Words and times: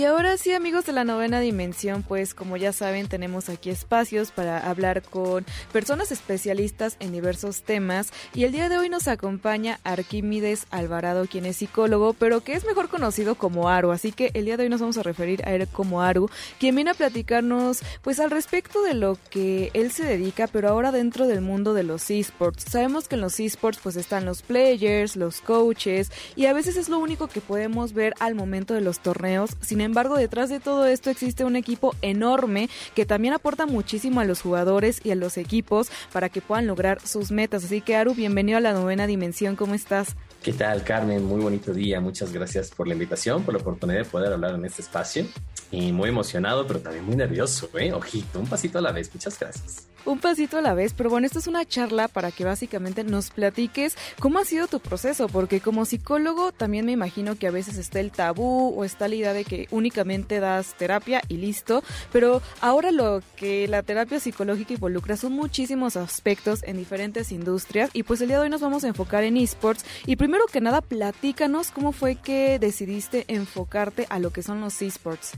Y 0.00 0.06
ahora 0.06 0.38
sí, 0.38 0.54
amigos 0.54 0.86
de 0.86 0.94
la 0.94 1.04
novena 1.04 1.40
dimensión, 1.40 2.02
pues 2.02 2.32
como 2.32 2.56
ya 2.56 2.72
saben, 2.72 3.06
tenemos 3.06 3.50
aquí 3.50 3.68
espacios 3.68 4.30
para 4.30 4.58
hablar 4.70 5.02
con 5.02 5.44
personas 5.74 6.10
especialistas 6.10 6.96
en 7.00 7.12
diversos 7.12 7.60
temas. 7.64 8.10
Y 8.32 8.44
el 8.44 8.52
día 8.52 8.70
de 8.70 8.78
hoy 8.78 8.88
nos 8.88 9.08
acompaña 9.08 9.78
Arquímedes 9.84 10.66
Alvarado, 10.70 11.26
quien 11.26 11.44
es 11.44 11.58
psicólogo, 11.58 12.14
pero 12.14 12.40
que 12.40 12.54
es 12.54 12.64
mejor 12.64 12.88
conocido 12.88 13.34
como 13.34 13.68
Aru. 13.68 13.90
Así 13.90 14.10
que 14.10 14.30
el 14.32 14.46
día 14.46 14.56
de 14.56 14.62
hoy 14.62 14.70
nos 14.70 14.80
vamos 14.80 14.96
a 14.96 15.02
referir 15.02 15.46
a 15.46 15.52
él 15.52 15.68
como 15.68 16.00
Aru, 16.00 16.30
quien 16.58 16.76
viene 16.76 16.92
a 16.92 16.94
platicarnos 16.94 17.82
pues 18.00 18.20
al 18.20 18.30
respecto 18.30 18.82
de 18.82 18.94
lo 18.94 19.18
que 19.28 19.70
él 19.74 19.92
se 19.92 20.06
dedica, 20.06 20.46
pero 20.46 20.70
ahora 20.70 20.92
dentro 20.92 21.26
del 21.26 21.42
mundo 21.42 21.74
de 21.74 21.82
los 21.82 22.10
esports. 22.10 22.64
Sabemos 22.70 23.06
que 23.06 23.16
en 23.16 23.20
los 23.20 23.38
esports 23.38 23.80
pues 23.82 23.96
están 23.96 24.24
los 24.24 24.40
players, 24.40 25.14
los 25.16 25.42
coaches, 25.42 26.10
y 26.36 26.46
a 26.46 26.54
veces 26.54 26.78
es 26.78 26.88
lo 26.88 26.98
único 26.98 27.28
que 27.28 27.42
podemos 27.42 27.92
ver 27.92 28.14
al 28.18 28.34
momento 28.34 28.72
de 28.72 28.80
los 28.80 29.00
torneos. 29.00 29.50
Sin 29.60 29.89
embargo, 29.90 30.16
detrás 30.16 30.48
de 30.48 30.60
todo 30.60 30.86
esto 30.86 31.10
existe 31.10 31.44
un 31.44 31.56
equipo 31.56 31.94
enorme 32.02 32.68
que 32.94 33.06
también 33.06 33.34
aporta 33.34 33.66
muchísimo 33.66 34.20
a 34.20 34.24
los 34.24 34.40
jugadores 34.40 35.00
y 35.04 35.10
a 35.10 35.14
los 35.14 35.36
equipos 35.36 35.90
para 36.12 36.28
que 36.28 36.40
puedan 36.40 36.66
lograr 36.66 37.00
sus 37.00 37.30
metas. 37.30 37.64
Así 37.64 37.80
que, 37.80 37.96
Aru, 37.96 38.14
bienvenido 38.14 38.58
a 38.58 38.60
la 38.60 38.72
novena 38.72 39.06
dimensión. 39.06 39.56
¿Cómo 39.56 39.74
estás? 39.74 40.16
¿Qué 40.42 40.54
tal, 40.54 40.82
Carmen? 40.84 41.22
Muy 41.22 41.42
bonito 41.42 41.74
día. 41.74 42.00
Muchas 42.00 42.32
gracias 42.32 42.70
por 42.70 42.88
la 42.88 42.94
invitación, 42.94 43.42
por 43.42 43.52
la 43.52 43.60
oportunidad 43.60 43.98
de 43.98 44.04
poder 44.06 44.32
hablar 44.32 44.54
en 44.54 44.64
este 44.64 44.80
espacio. 44.80 45.26
Y 45.70 45.92
muy 45.92 46.08
emocionado, 46.08 46.66
pero 46.66 46.80
también 46.80 47.04
muy 47.04 47.14
nervioso, 47.14 47.68
¿eh? 47.78 47.92
Ojito, 47.92 48.40
un 48.40 48.46
pasito 48.46 48.78
a 48.78 48.80
la 48.80 48.90
vez. 48.90 49.10
Muchas 49.12 49.38
gracias. 49.38 49.90
Un 50.06 50.18
pasito 50.18 50.56
a 50.56 50.62
la 50.62 50.72
vez, 50.72 50.94
pero 50.94 51.10
bueno, 51.10 51.26
esto 51.26 51.38
es 51.38 51.46
una 51.46 51.66
charla 51.66 52.08
para 52.08 52.30
que 52.30 52.44
básicamente 52.44 53.04
nos 53.04 53.28
platiques 53.30 53.98
cómo 54.18 54.38
ha 54.38 54.46
sido 54.46 54.66
tu 54.66 54.80
proceso, 54.80 55.28
porque 55.28 55.60
como 55.60 55.84
psicólogo 55.84 56.52
también 56.52 56.86
me 56.86 56.92
imagino 56.92 57.36
que 57.36 57.46
a 57.46 57.50
veces 57.50 57.76
está 57.76 58.00
el 58.00 58.10
tabú 58.10 58.74
o 58.74 58.84
está 58.84 59.08
la 59.08 59.16
idea 59.16 59.34
de 59.34 59.44
que 59.44 59.68
únicamente 59.70 60.40
das 60.40 60.72
terapia 60.78 61.20
y 61.28 61.36
listo, 61.36 61.84
pero 62.12 62.40
ahora 62.62 62.92
lo 62.92 63.22
que 63.36 63.68
la 63.68 63.82
terapia 63.82 64.20
psicológica 64.20 64.72
involucra 64.72 65.18
son 65.18 65.32
muchísimos 65.32 65.96
aspectos 65.96 66.62
en 66.62 66.78
diferentes 66.78 67.30
industrias 67.30 67.90
y 67.92 68.02
pues 68.02 68.22
el 68.22 68.28
día 68.28 68.38
de 68.38 68.44
hoy 68.44 68.50
nos 68.50 68.62
vamos 68.62 68.84
a 68.84 68.88
enfocar 68.88 69.22
en 69.22 69.36
esports 69.36 69.84
y 70.06 70.16
primero 70.16 70.29
que 70.50 70.60
nada 70.60 70.80
platícanos 70.80 71.70
cómo 71.70 71.92
fue 71.92 72.16
que 72.16 72.58
decidiste 72.58 73.24
enfocarte 73.28 74.06
a 74.10 74.18
lo 74.18 74.30
que 74.30 74.42
son 74.42 74.60
los 74.60 74.82
esports. 74.82 75.32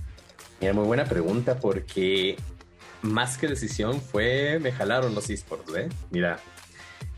Mira, 0.60 0.72
muy 0.72 0.84
buena 0.84 1.04
pregunta 1.04 1.58
porque 1.58 2.36
más 3.02 3.36
que 3.36 3.48
decisión 3.48 4.00
fue, 4.00 4.58
me 4.60 4.72
jalaron 4.72 5.14
los 5.14 5.28
esports, 5.28 5.74
¿eh? 5.76 5.88
Mira, 6.10 6.38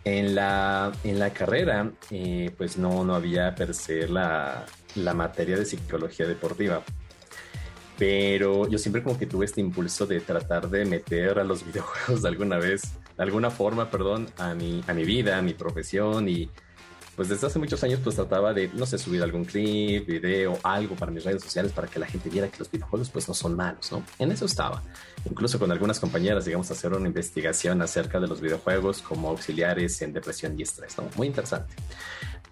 en 0.05 0.35
la, 0.35 0.93
en 1.05 1.19
la 1.19 1.31
carrera, 1.33 1.91
eh, 2.11 2.51
pues 2.57 2.77
no, 2.77 3.05
no 3.05 3.15
había 3.15 3.55
per 3.55 3.75
se 3.75 4.09
la, 4.09 4.67
la 4.97 5.15
materia 5.15 5.57
de 5.57 5.65
psicología 5.65 6.27
deportiva. 6.27 6.83
Pero 7.97 8.69
yo 8.69 8.79
siempre 8.79 9.03
como 9.03 9.19
que 9.19 9.27
tuve 9.27 9.45
este 9.45 9.61
impulso 9.61 10.05
de 10.07 10.21
tratar 10.21 10.69
de 10.69 10.85
meter 10.85 11.39
a 11.39 11.45
los 11.45 11.65
videojuegos 11.67 12.23
de 12.23 12.29
alguna 12.29 12.59
vez, 12.59 12.83
de 13.17 13.23
alguna 13.23 13.51
forma, 13.51 13.91
perdón, 13.91 14.27
a 14.39 14.55
mi, 14.55 14.83
a 14.87 14.95
mi 14.95 15.05
vida, 15.05 15.39
a 15.39 15.43
mi 15.43 15.55
profesión 15.55 16.29
y 16.29 16.51
pues 17.17 17.29
desde 17.29 17.47
hace 17.47 17.59
muchos 17.59 17.83
años 17.85 18.01
pues 18.03 18.17
trataba 18.17 18.53
de, 18.53 18.69
no 18.75 18.87
sé, 18.87 18.99
subir 18.99 19.23
algún 19.23 19.45
clip, 19.45 20.07
video, 20.07 20.59
algo 20.63 20.97
para 20.97 21.13
mis 21.13 21.25
redes 21.25 21.43
sociales 21.43 21.73
para 21.73 21.89
que 21.89 21.99
la 21.99 22.07
gente 22.07 22.29
viera 22.29 22.49
que 22.49 22.59
los 22.59 22.71
videojuegos 22.71 23.11
pues 23.11 23.29
no 23.29 23.35
son 23.35 23.55
malos, 23.55 23.93
¿no? 23.93 24.03
En 24.19 24.33
eso 24.33 24.47
estaba. 24.47 24.83
Incluso 25.29 25.59
con 25.59 25.71
algunas 25.71 26.01
compañeras 26.01 26.45
llegamos 26.45 26.71
a 26.71 26.75
hacer 26.75 26.93
una 26.93 27.09
investigación 27.09 27.83
acerca 27.83 28.21
de 28.21 28.27
los 28.27 28.41
videojuegos 28.41 29.03
como 29.03 29.31
auxiliares 29.31 30.01
en 30.03 30.13
depresión 30.13 30.59
y 30.59 30.63
estrés, 30.63 30.97
¿no? 30.99 31.05
Muy 31.17 31.29
interesante. 31.29 31.75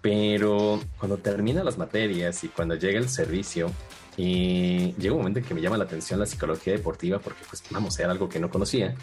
Pero 0.01 0.81
cuando 0.97 1.17
termina 1.17 1.63
las 1.63 1.77
materias 1.77 2.43
y 2.43 2.49
cuando 2.49 2.75
llega 2.75 2.99
el 2.99 3.09
servicio, 3.09 3.71
y 4.15 4.93
llega 4.93 5.13
un 5.13 5.21
momento 5.21 5.39
en 5.39 5.45
que 5.45 5.53
me 5.53 5.61
llama 5.61 5.77
la 5.77 5.85
atención 5.85 6.19
la 6.19 6.25
psicología 6.25 6.73
deportiva 6.73 7.19
porque 7.19 7.41
pues 7.49 7.63
vamos, 7.71 7.97
era 7.99 8.11
algo 8.11 8.29
que 8.29 8.39
no 8.39 8.49
conocía 8.49 8.93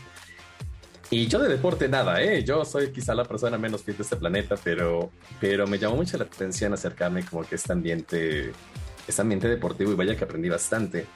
y 1.11 1.27
yo 1.27 1.41
de 1.41 1.49
deporte 1.49 1.89
nada, 1.89 2.23
¿eh? 2.23 2.45
Yo 2.45 2.65
soy 2.65 2.93
quizá 2.93 3.15
la 3.15 3.25
persona 3.25 3.59
menos 3.59 3.83
fit 3.83 3.97
de 3.97 4.05
este 4.05 4.17
planeta, 4.17 4.57
pero, 4.63 5.11
pero 5.41 5.67
me 5.67 5.77
llamó 5.77 5.97
mucho 5.97 6.17
la 6.17 6.25
atención 6.25 6.73
acercarme 6.73 7.25
como 7.25 7.43
que 7.43 7.57
este 7.57 7.73
ambiente, 7.73 8.53
este 9.09 9.21
ambiente 9.21 9.49
deportivo 9.49 9.91
y 9.91 9.97
vaya 9.97 10.17
que 10.17 10.23
aprendí 10.23 10.49
bastante. 10.49 11.07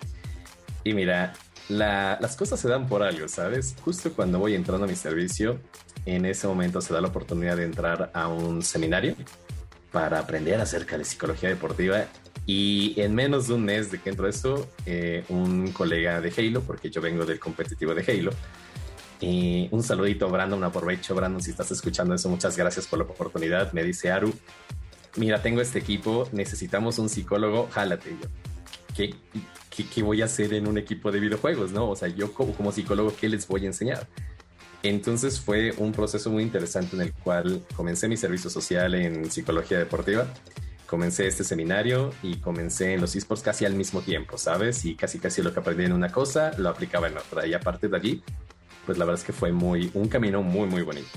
Y 0.83 0.95
mira, 0.95 1.33
las 1.69 2.37
cosas 2.37 2.59
se 2.59 2.69
dan 2.69 2.89
por 2.89 3.05
algo, 3.05 3.29
¿sabes? 3.29 3.77
Justo 3.85 4.13
cuando 4.13 4.41
voy 4.41 4.55
entrando 4.55 4.85
a 4.85 4.89
mi 4.89 4.97
servicio, 4.97 5.61
en 6.07 6.27
ese 6.27 6.49
momento 6.49 6.81
se 6.81 6.93
da 6.93 7.01
la 7.01 7.09
oportunidad 7.09 7.57
de 7.57 7.65
entrar 7.65 8.11
a 8.15 8.27
un 8.27 8.63
seminario 8.63 9.15
para 9.93 10.19
aprender 10.19 10.61
acerca 10.61 10.99
de 10.99 11.05
psicología 11.05 11.49
deportiva. 11.49 12.07
Y 12.47 13.01
en 13.01 13.15
menos 13.15 13.47
de 13.47 13.55
un 13.55 13.65
mes 13.65 13.93
de 13.93 14.01
que 14.01 14.11
entro 14.11 14.27
a 14.27 14.31
eso, 14.31 14.69
eh, 14.87 15.25
un 15.29 15.71
colega 15.71 16.21
de 16.21 16.33
Halo, 16.37 16.63
porque 16.63 16.91
yo 16.91 17.01
vengo 17.01 17.25
del 17.25 17.39
competitivo 17.39 17.95
de 17.95 18.03
Halo, 18.03 18.33
y 19.21 19.69
un 19.71 19.83
saludito, 19.83 20.29
Brandon, 20.29 20.63
aprovecho, 20.65 21.15
Brandon, 21.15 21.41
si 21.41 21.51
estás 21.51 21.71
escuchando 21.71 22.15
eso, 22.15 22.29
muchas 22.29 22.57
gracias 22.57 22.87
por 22.87 22.99
la 22.99 23.05
oportunidad. 23.05 23.73
Me 23.73 23.83
dice 23.83 24.11
Aru, 24.11 24.33
mira, 25.17 25.41
tengo 25.43 25.61
este 25.61 25.79
equipo, 25.79 26.29
necesitamos 26.33 26.99
un 26.99 27.09
psicólogo, 27.09 27.69
jálate. 27.71 28.11
yo, 28.21 28.29
¿qué, 28.95 29.15
qué, 29.87 30.03
voy 30.03 30.23
a 30.23 30.27
hacer 30.27 30.55
en 30.55 30.67
un 30.67 30.79
equipo 30.79 31.11
de 31.13 31.21
videojuegos? 31.21 31.73
¿no? 31.73 31.89
O 31.91 31.97
sea, 31.97 32.09
yo 32.09 32.33
como, 32.33 32.55
como 32.55 32.73
psicólogo, 32.73 33.15
¿qué 33.19 33.29
les 33.29 33.47
voy 33.47 33.65
a 33.65 33.67
enseñar? 33.67 34.07
Entonces 34.83 35.41
fue 35.41 35.73
un 35.79 35.93
proceso 35.93 36.31
muy 36.31 36.43
interesante 36.43 36.95
en 36.95 37.03
el 37.03 37.15
cual 37.15 37.63
comencé 37.75 38.07
mi 38.07 38.19
servicio 38.19 38.51
social 38.51 38.95
en 38.95 39.31
psicología 39.31 39.79
deportiva, 39.79 40.27
comencé 40.87 41.27
este 41.27 41.43
seminario 41.43 42.13
y 42.23 42.37
comencé 42.37 42.93
en 42.93 43.01
los 43.01 43.17
esports 43.17 43.43
casi 43.43 43.65
al 43.65 43.75
mismo 43.75 44.03
tiempo, 44.03 44.37
¿sabes? 44.37 44.85
Y 44.85 44.95
casi 44.95 45.19
casi 45.19 45.41
lo 45.41 45.55
que 45.55 45.61
aprendí 45.61 45.85
en 45.85 45.93
una 45.95 46.13
cosa 46.13 46.53
lo 46.59 46.69
aplicaba 46.69 47.09
en 47.09 47.17
otra. 47.17 47.47
Y 47.47 47.55
a 47.55 47.61
partir 47.61 47.89
de 47.89 47.97
allí 47.97 48.23
pues 48.85 48.99
la 48.99 49.05
verdad 49.05 49.21
es 49.21 49.27
que 49.27 49.33
fue 49.33 49.53
muy, 49.53 49.91
un 49.95 50.09
camino 50.09 50.43
muy, 50.43 50.69
muy 50.69 50.83
bonito. 50.83 51.09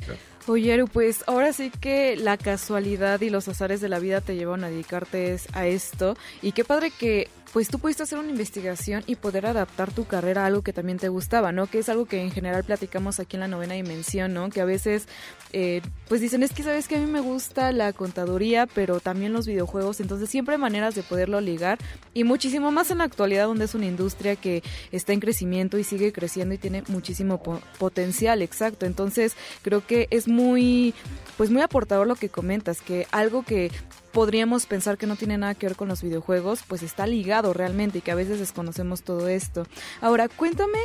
Oye, 0.47 0.85
pues 0.85 1.25
ahora 1.27 1.51
sí 1.51 1.69
que 1.69 2.15
la 2.15 2.37
casualidad 2.37 3.19
y 3.19 3.29
los 3.29 3.49
azares 3.49 3.81
de 3.81 3.89
la 3.89 3.99
vida 3.99 4.21
te 4.21 4.37
llevan 4.37 4.63
a 4.63 4.69
dedicarte 4.69 5.37
a 5.51 5.67
esto. 5.67 6.15
Y 6.41 6.53
qué 6.53 6.63
padre 6.63 6.89
que 6.89 7.27
pues 7.57 7.69
tú 7.69 7.79
pudiste 7.79 8.03
hacer 8.03 8.19
una 8.19 8.29
investigación 8.29 9.03
y 9.07 9.15
poder 9.15 9.45
adaptar 9.45 9.91
tu 9.91 10.05
carrera 10.05 10.43
a 10.43 10.45
algo 10.45 10.61
que 10.61 10.73
también 10.73 10.99
te 10.99 11.09
gustaba, 11.09 11.51
¿no? 11.51 11.65
Que 11.67 11.79
es 11.79 11.89
algo 11.89 12.05
que 12.05 12.21
en 12.21 12.29
general 12.29 12.63
platicamos 12.63 13.19
aquí 13.19 13.35
en 13.35 13.39
la 13.41 13.47
novena 13.47 13.73
dimensión, 13.73 14.31
¿no? 14.31 14.51
Que 14.51 14.61
a 14.61 14.65
veces, 14.65 15.07
eh, 15.53 15.81
pues 16.07 16.21
dicen, 16.21 16.43
es 16.43 16.51
que 16.51 16.61
sabes 16.61 16.87
que 16.87 16.97
a 16.97 16.99
mí 16.99 17.09
me 17.09 17.19
gusta 17.19 17.71
la 17.71 17.93
contaduría, 17.93 18.67
pero 18.67 18.99
también 18.99 19.33
los 19.33 19.47
videojuegos, 19.47 20.01
entonces 20.01 20.29
siempre 20.29 20.53
hay 20.53 20.61
maneras 20.61 20.93
de 20.93 21.01
poderlo 21.01 21.41
ligar 21.41 21.79
y 22.13 22.25
muchísimo 22.25 22.71
más 22.71 22.91
en 22.91 22.99
la 22.99 23.05
actualidad 23.05 23.47
donde 23.47 23.65
es 23.65 23.73
una 23.73 23.87
industria 23.87 24.35
que 24.35 24.61
está 24.91 25.13
en 25.13 25.19
crecimiento 25.19 25.79
y 25.79 25.83
sigue 25.83 26.11
creciendo 26.13 26.53
y 26.53 26.57
tiene 26.59 26.83
muchísimo 26.89 27.41
potencial, 27.79 28.41
exacto. 28.41 28.85
Entonces 28.85 29.35
creo 29.63 29.83
que 29.83 30.07
es 30.11 30.27
muy, 30.27 30.36
pues 31.37 31.49
muy 31.49 31.61
aportador 31.61 32.07
lo 32.07 32.15
que 32.15 32.29
comentas, 32.29 32.81
que 32.81 33.07
algo 33.11 33.43
que 33.43 33.71
podríamos 34.11 34.65
pensar 34.65 34.97
que 34.97 35.07
no 35.07 35.15
tiene 35.15 35.37
nada 35.37 35.53
que 35.53 35.67
ver 35.67 35.75
con 35.75 35.87
los 35.87 36.01
videojuegos, 36.01 36.61
pues 36.67 36.81
está 36.81 37.05
ligado 37.05 37.53
realmente 37.53 37.99
y 37.99 38.01
que 38.01 38.11
a 38.11 38.15
veces 38.15 38.39
desconocemos 38.39 39.03
todo 39.03 39.27
esto. 39.27 39.67
Ahora, 40.01 40.27
cuéntame 40.27 40.79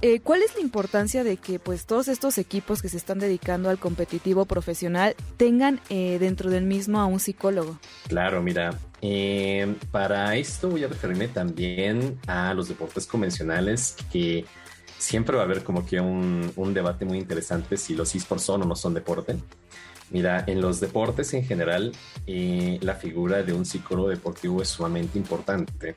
eh, 0.00 0.20
¿Cuál 0.20 0.42
es 0.42 0.54
la 0.54 0.60
importancia 0.60 1.24
de 1.24 1.38
que 1.38 1.58
pues 1.58 1.84
todos 1.84 2.06
estos 2.06 2.38
equipos 2.38 2.82
que 2.82 2.88
se 2.88 2.96
están 2.96 3.18
dedicando 3.18 3.68
al 3.68 3.78
competitivo 3.78 4.44
profesional 4.44 5.16
tengan 5.36 5.80
eh, 5.90 6.18
dentro 6.20 6.50
del 6.50 6.64
mismo 6.64 7.00
a 7.00 7.06
un 7.06 7.18
psicólogo? 7.18 7.80
Claro, 8.06 8.40
mira, 8.40 8.78
eh, 9.02 9.74
para 9.90 10.36
esto 10.36 10.70
voy 10.70 10.84
a 10.84 10.88
referirme 10.88 11.26
también 11.26 12.16
a 12.28 12.54
los 12.54 12.68
deportes 12.68 13.08
convencionales 13.08 13.96
que 14.12 14.44
siempre 14.98 15.36
va 15.36 15.42
a 15.42 15.44
haber 15.44 15.64
como 15.64 15.86
que 15.86 16.00
un, 16.00 16.52
un 16.56 16.74
debate 16.74 17.04
muy 17.04 17.18
interesante 17.18 17.76
si 17.76 17.94
los 17.94 18.14
esports 18.14 18.44
son 18.44 18.62
o 18.62 18.64
no 18.66 18.76
son 18.76 18.94
deporte. 18.94 19.36
Mira, 20.10 20.44
en 20.46 20.60
los 20.60 20.80
deportes 20.80 21.34
en 21.34 21.44
general, 21.44 21.92
eh, 22.26 22.78
la 22.80 22.94
figura 22.94 23.42
de 23.42 23.52
un 23.52 23.66
psicólogo 23.66 24.08
deportivo 24.08 24.62
es 24.62 24.68
sumamente 24.68 25.18
importante. 25.18 25.96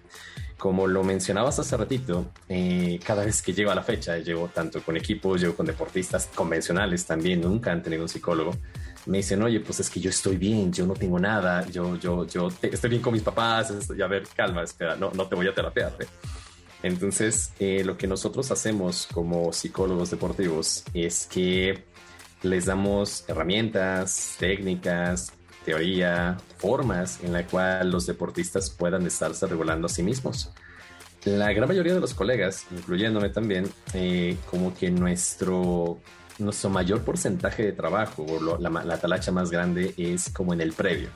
Como 0.58 0.86
lo 0.86 1.04
mencionabas 1.04 1.60
hace 1.60 1.78
ratito, 1.78 2.26
eh, 2.50 3.00
cada 3.04 3.26
vez 3.26 3.42
que 3.42 3.54
llego 3.54 3.72
a 3.72 3.76
la 3.76 3.84
fecha, 3.84 4.18
llevo 4.18 4.50
tanto 4.50 4.82
con 4.84 4.98
equipos, 4.98 5.40
llevo 5.40 5.56
con 5.56 5.66
deportistas 5.66 6.30
convencionales 6.36 7.06
también, 7.06 7.42
nunca 7.42 7.72
han 7.72 7.82
tenido 7.82 8.04
un 8.04 8.10
psicólogo. 8.10 8.52
me 9.06 9.18
dicen, 9.18 9.42
oye, 9.42 9.60
pues 9.62 9.80
es 9.80 9.90
que 9.90 10.00
yo 10.00 10.10
estoy 10.10 10.38
bien, 10.38 10.72
yo 10.72 10.86
no 10.86 10.94
tengo 10.94 11.18
nada, 11.18 11.66
yo, 11.68 11.96
yo, 11.96 12.28
yo 12.28 12.50
estoy 12.62 12.90
bien 12.90 13.02
con 13.02 13.14
mis 13.14 13.24
papás, 13.24 13.74
y 13.98 14.02
a 14.02 14.08
ver, 14.08 14.24
calma, 14.36 14.62
espera, 14.62 14.96
no, 14.96 15.12
no 15.12 15.26
te 15.28 15.36
voy 15.36 15.48
a 15.48 15.54
terapear. 15.56 15.96
¿eh? 16.00 16.06
Entonces, 16.84 17.54
eh, 17.60 17.84
lo 17.84 17.98
que 17.98 18.08
nosotros 18.08 18.52
hacemos 18.52 19.08
como 19.14 19.54
psicólogos 19.54 20.10
deportivos 20.10 20.84
es 20.94 21.28
que 21.28 21.84
les 22.42 22.66
damos 22.66 23.24
herramientas, 23.28 24.36
técnicas, 24.40 25.32
teoría, 25.64 26.38
formas 26.58 27.20
en 27.24 27.34
la 27.34 27.46
cual 27.46 27.92
los 27.92 28.08
deportistas 28.08 28.72
puedan 28.72 29.06
estarse 29.06 29.46
regulando 29.46 29.86
a 29.86 29.90
sí 29.90 30.02
mismos. 30.02 30.52
La 31.24 31.54
gran 31.54 31.68
mayoría 31.68 31.94
de 31.94 32.00
los 32.00 32.16
colegas, 32.16 32.66
incluyéndome 32.72 33.30
también, 33.30 33.70
eh, 33.94 34.38
como 34.50 34.74
que 34.74 34.90
nuestro, 34.90 36.00
nuestro 36.40 36.72
mayor 36.72 37.04
porcentaje 37.04 37.64
de 37.64 37.74
trabajo, 37.74 38.26
o 38.28 38.58
la, 38.58 38.70
la 38.70 38.98
talacha 38.98 39.32
más 39.32 39.52
grande, 39.52 39.94
es 39.98 40.32
como 40.32 40.52
en 40.54 40.62
el 40.62 40.74
previo 40.74 41.10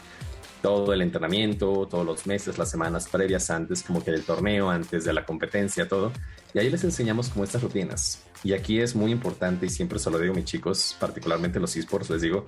todo 0.65 0.93
el 0.93 1.03
entrenamiento, 1.03 1.87
todos 1.87 2.03
los 2.03 2.25
meses, 2.25 2.57
las 2.57 2.71
semanas 2.71 3.07
previas 3.07 3.51
antes 3.51 3.83
como 3.83 4.03
que 4.03 4.09
del 4.09 4.23
torneo, 4.23 4.71
antes 4.71 5.05
de 5.05 5.13
la 5.13 5.23
competencia, 5.23 5.87
todo. 5.87 6.11
Y 6.55 6.57
ahí 6.57 6.71
les 6.71 6.83
enseñamos 6.83 7.29
como 7.29 7.43
estas 7.43 7.61
rutinas. 7.61 8.23
Y 8.43 8.53
aquí 8.53 8.79
es 8.79 8.95
muy 8.95 9.11
importante 9.11 9.67
y 9.67 9.69
siempre 9.69 9.99
se 9.99 10.09
lo 10.09 10.17
digo 10.17 10.33
a 10.33 10.35
mis 10.35 10.45
chicos, 10.45 10.97
particularmente 10.99 11.59
los 11.59 11.75
esports, 11.75 12.09
les 12.09 12.23
digo, 12.23 12.47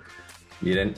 miren, 0.62 0.96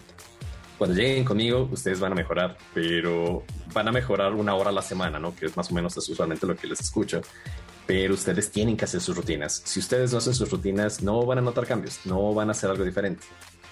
cuando 0.77 0.95
lleguen 0.95 1.25
conmigo, 1.25 1.67
ustedes 1.69 1.99
van 1.99 2.13
a 2.13 2.15
mejorar, 2.15 2.57
pero 2.73 3.43
van 3.73 3.89
a 3.89 3.91
mejorar 3.91 4.33
una 4.33 4.55
hora 4.55 4.69
a 4.69 4.73
la 4.73 4.81
semana, 4.81 5.19
¿no? 5.19 5.35
Que 5.35 5.47
es 5.47 5.57
más 5.57 5.69
o 5.71 5.73
menos 5.73 5.97
usualmente 5.97 6.47
lo 6.47 6.55
que 6.55 6.67
les 6.67 6.79
escucho. 6.79 7.19
Pero 7.85 8.13
ustedes 8.13 8.49
tienen 8.49 8.77
que 8.77 8.85
hacer 8.85 9.01
sus 9.01 9.17
rutinas. 9.17 9.61
Si 9.65 9.81
ustedes 9.81 10.13
no 10.13 10.19
hacen 10.19 10.33
sus 10.33 10.49
rutinas, 10.49 11.03
no 11.03 11.25
van 11.25 11.39
a 11.39 11.41
notar 11.41 11.67
cambios, 11.67 11.99
no 12.05 12.33
van 12.33 12.47
a 12.47 12.51
hacer 12.51 12.69
algo 12.69 12.85
diferente. 12.85 13.25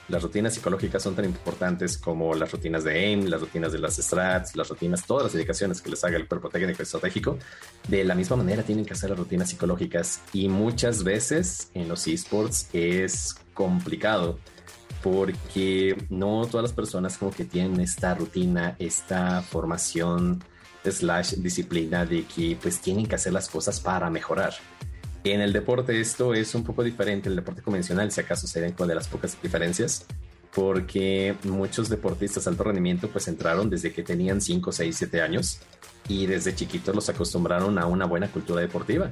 Las 0.08 0.24
rutinas 0.24 0.54
psicológicas 0.54 1.04
son 1.04 1.16
tan 1.16 1.26
importantes 1.26 1.98
como 1.98 2.34
las 2.34 2.52
rutinas 2.52 2.86
de 2.86 2.92
AIM, 2.92 3.26
las 3.26 3.42
rutinas 3.42 3.74
de 3.74 3.80
las 3.80 3.98
strats, 3.98 4.56
las 4.56 4.70
rutinas, 4.70 5.06
todas 5.06 5.26
las 5.26 5.34
indicaciones 5.34 5.82
que 5.82 5.90
les 5.90 6.04
haga 6.04 6.16
el 6.16 6.28
cuerpo 6.28 6.50
técnico 6.50 6.82
estratégico. 6.82 7.38
De 7.88 8.06
la 8.06 8.16
misma 8.16 8.38
manera 8.38 8.64
tienen 8.64 8.86
que 8.86 8.94
hacer 8.94 9.10
las 9.10 9.20
rutinas 9.20 9.50
psicológicas 9.50 10.22
y 10.32 10.48
muchas 10.48 11.04
veces 11.04 11.70
en 11.74 11.90
los 11.90 12.08
esports 12.08 12.70
es 12.72 13.36
complicado 13.54 14.40
porque 15.04 15.98
no 16.10 16.48
todas 16.50 16.64
las 16.64 16.74
personas 16.74 17.18
como 17.18 17.32
que 17.32 17.44
tienen 17.44 17.80
esta 17.82 18.16
rutina, 18.16 18.76
esta 18.80 19.42
formación 19.42 20.44
slash 20.90 21.34
disciplina 21.36 22.06
de 22.06 22.24
que 22.24 22.58
pues 22.62 22.80
tienen 22.80 23.06
que 23.08 23.16
hacer 23.16 23.34
las 23.34 23.50
cosas 23.50 23.80
para 23.82 24.10
mejorar. 24.10 24.54
En 25.24 25.42
el 25.42 25.52
deporte 25.52 26.00
esto 26.00 26.34
es 26.34 26.56
un 26.56 26.64
poco 26.64 26.84
diferente, 26.84 27.30
el 27.30 27.36
deporte 27.36 27.62
convencional, 27.62 28.12
si 28.12 28.22
acaso 28.22 28.48
serían 28.48 28.74
una 28.78 28.88
de 28.88 28.96
las 28.96 29.08
pocas 29.08 29.38
diferencias, 29.42 30.06
porque 30.54 31.36
muchos 31.44 31.90
deportistas 31.90 32.46
de 32.46 32.52
alto 32.52 32.64
rendimiento 32.64 33.10
pues 33.10 33.28
entraron 33.28 33.70
desde 33.70 33.92
que 33.92 34.04
tenían 34.04 34.42
5, 34.42 34.72
6, 34.72 34.96
7 34.98 35.22
años 35.22 35.60
y 36.08 36.26
desde 36.26 36.56
chiquitos 36.56 36.96
los 36.96 37.10
acostumbraron 37.10 37.78
a 37.78 37.86
una 37.86 38.06
buena 38.06 38.32
cultura 38.32 38.62
deportiva. 38.62 39.12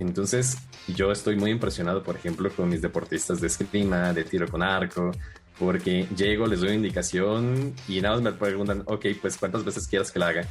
Entonces 0.00 0.58
yo 0.88 1.12
estoy 1.12 1.36
muy 1.36 1.50
impresionado, 1.50 2.02
por 2.02 2.16
ejemplo, 2.16 2.50
con 2.50 2.68
mis 2.68 2.82
deportistas 2.82 3.40
de 3.40 3.46
esgrima, 3.46 4.12
de 4.12 4.24
tiro 4.24 4.48
con 4.48 4.62
arco, 4.62 5.12
porque 5.58 6.06
llego, 6.16 6.46
les 6.46 6.60
doy 6.60 6.72
indicación 6.72 7.74
y 7.86 8.00
nada 8.00 8.16
más 8.16 8.24
me 8.24 8.32
preguntan, 8.32 8.82
ok, 8.86 9.06
pues 9.20 9.36
cuántas 9.36 9.64
veces 9.64 9.86
quieras 9.86 10.10
que 10.10 10.18
la 10.18 10.28
haga 10.28 10.48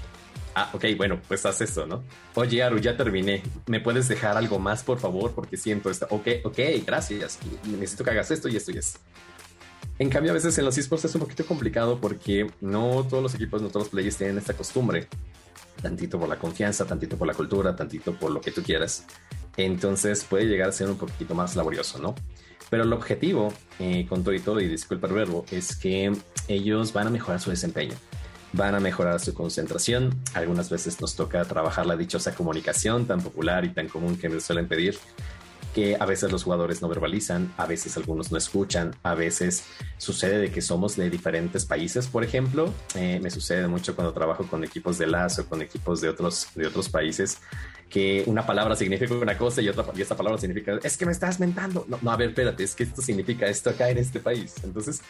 ah, 0.55 0.69
ok, 0.73 0.85
bueno, 0.97 1.19
pues 1.27 1.45
haz 1.45 1.61
eso, 1.61 1.85
¿no? 1.85 2.03
Oye, 2.35 2.63
Aru, 2.63 2.79
ya 2.79 2.95
terminé. 2.97 3.43
¿Me 3.67 3.79
puedes 3.79 4.07
dejar 4.07 4.37
algo 4.37 4.59
más, 4.59 4.83
por 4.83 4.99
favor? 4.99 5.31
Porque 5.33 5.57
siento 5.57 5.89
esto. 5.89 6.07
Ok, 6.09 6.27
ok, 6.43 6.59
gracias. 6.85 7.39
Necesito 7.65 8.03
que 8.03 8.11
hagas 8.11 8.31
esto 8.31 8.47
y 8.47 8.55
esto 8.55 8.71
y 8.71 8.77
eso. 8.77 8.99
En 9.99 10.09
cambio, 10.09 10.31
a 10.31 10.33
veces 10.33 10.57
en 10.57 10.65
los 10.65 10.77
esports 10.77 11.05
es 11.05 11.15
un 11.15 11.21
poquito 11.21 11.45
complicado 11.45 11.99
porque 11.99 12.47
no 12.61 13.05
todos 13.07 13.21
los 13.21 13.35
equipos, 13.35 13.61
no 13.61 13.67
todos 13.69 13.83
los 13.85 13.89
players 13.89 14.17
tienen 14.17 14.37
esta 14.37 14.53
costumbre. 14.53 15.07
Tantito 15.81 16.19
por 16.19 16.29
la 16.29 16.37
confianza, 16.37 16.85
tantito 16.85 17.17
por 17.17 17.27
la 17.27 17.33
cultura, 17.33 17.75
tantito 17.75 18.13
por 18.13 18.31
lo 18.31 18.41
que 18.41 18.51
tú 18.51 18.63
quieras. 18.63 19.05
Entonces 19.55 20.23
puede 20.23 20.45
llegar 20.45 20.69
a 20.69 20.71
ser 20.71 20.89
un 20.89 20.97
poquito 20.97 21.35
más 21.35 21.55
laborioso, 21.55 21.99
¿no? 21.99 22.15
Pero 22.69 22.83
el 22.83 22.93
objetivo, 22.93 23.53
eh, 23.77 24.07
con 24.09 24.23
todo 24.23 24.33
y 24.33 24.39
todo, 24.39 24.59
y 24.59 24.67
disculpa 24.67 25.07
el 25.07 25.13
verbo, 25.13 25.45
es 25.51 25.75
que 25.75 26.11
ellos 26.47 26.91
van 26.91 27.07
a 27.07 27.09
mejorar 27.11 27.39
su 27.39 27.51
desempeño 27.51 27.93
van 28.53 28.75
a 28.75 28.79
mejorar 28.79 29.19
su 29.19 29.33
concentración. 29.33 30.15
Algunas 30.33 30.69
veces 30.69 31.01
nos 31.01 31.15
toca 31.15 31.43
trabajar 31.45 31.85
la 31.85 31.97
dichosa 31.97 32.33
comunicación 32.33 33.05
tan 33.05 33.21
popular 33.21 33.65
y 33.65 33.69
tan 33.69 33.89
común 33.89 34.17
que 34.17 34.29
me 34.29 34.39
suelen 34.39 34.67
pedir 34.67 34.97
que 35.73 35.97
a 35.99 36.05
veces 36.05 36.31
los 36.31 36.43
jugadores 36.43 36.81
no 36.81 36.87
verbalizan, 36.87 37.51
a 37.57 37.65
veces 37.65 37.97
algunos 37.97 38.31
no 38.31 38.37
escuchan, 38.37 38.95
a 39.01 39.15
veces 39.15 39.65
sucede 39.97 40.37
de 40.37 40.51
que 40.51 40.61
somos 40.61 40.95
de 40.95 41.09
diferentes 41.09 41.65
países, 41.65 42.07
por 42.07 42.23
ejemplo, 42.23 42.71
eh, 42.95 43.19
me 43.21 43.31
sucede 43.31 43.67
mucho 43.67 43.95
cuando 43.95 44.13
trabajo 44.13 44.45
con 44.45 44.63
equipos 44.63 44.97
de 44.97 45.07
lazo, 45.07 45.47
con 45.47 45.61
equipos 45.61 45.99
de 45.99 46.09
otros, 46.09 46.47
de 46.55 46.67
otros 46.67 46.89
países, 46.89 47.39
que 47.89 48.23
una 48.27 48.45
palabra 48.45 48.75
significa 48.75 49.13
una 49.15 49.37
cosa 49.37 49.61
y 49.61 49.69
otra 49.69 49.85
y 49.95 50.01
esta 50.01 50.15
palabra 50.15 50.39
significa, 50.39 50.79
es 50.83 50.95
que 50.95 51.05
me 51.05 51.11
estás 51.11 51.39
mentando. 51.39 51.85
No, 51.87 51.97
no, 52.01 52.11
a 52.11 52.17
ver, 52.17 52.29
espérate, 52.29 52.63
es 52.63 52.75
que 52.75 52.83
esto 52.83 53.01
significa 53.01 53.47
esto 53.47 53.71
acá 53.71 53.89
en 53.89 53.97
este 53.97 54.19
país. 54.19 54.55
Entonces, 54.63 55.01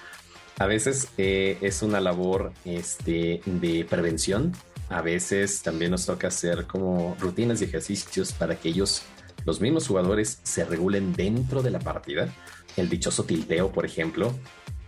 a 0.59 0.65
veces 0.65 1.09
eh, 1.17 1.57
es 1.61 1.81
una 1.81 1.99
labor 1.99 2.53
este, 2.65 3.41
de 3.45 3.85
prevención, 3.89 4.53
a 4.89 5.01
veces 5.01 5.61
también 5.63 5.91
nos 5.91 6.05
toca 6.05 6.27
hacer 6.27 6.65
como 6.65 7.15
rutinas 7.19 7.61
y 7.61 7.65
ejercicios 7.65 8.31
para 8.33 8.55
que 8.55 8.69
ellos, 8.69 9.03
los 9.45 9.61
mismos 9.61 9.87
jugadores, 9.87 10.39
se 10.43 10.65
regulen 10.65 11.13
dentro 11.13 11.63
de 11.63 11.71
la 11.71 11.79
partida. 11.79 12.33
El 12.77 12.89
dichoso 12.89 13.23
tilteo, 13.23 13.71
por 13.71 13.85
ejemplo, 13.85 14.33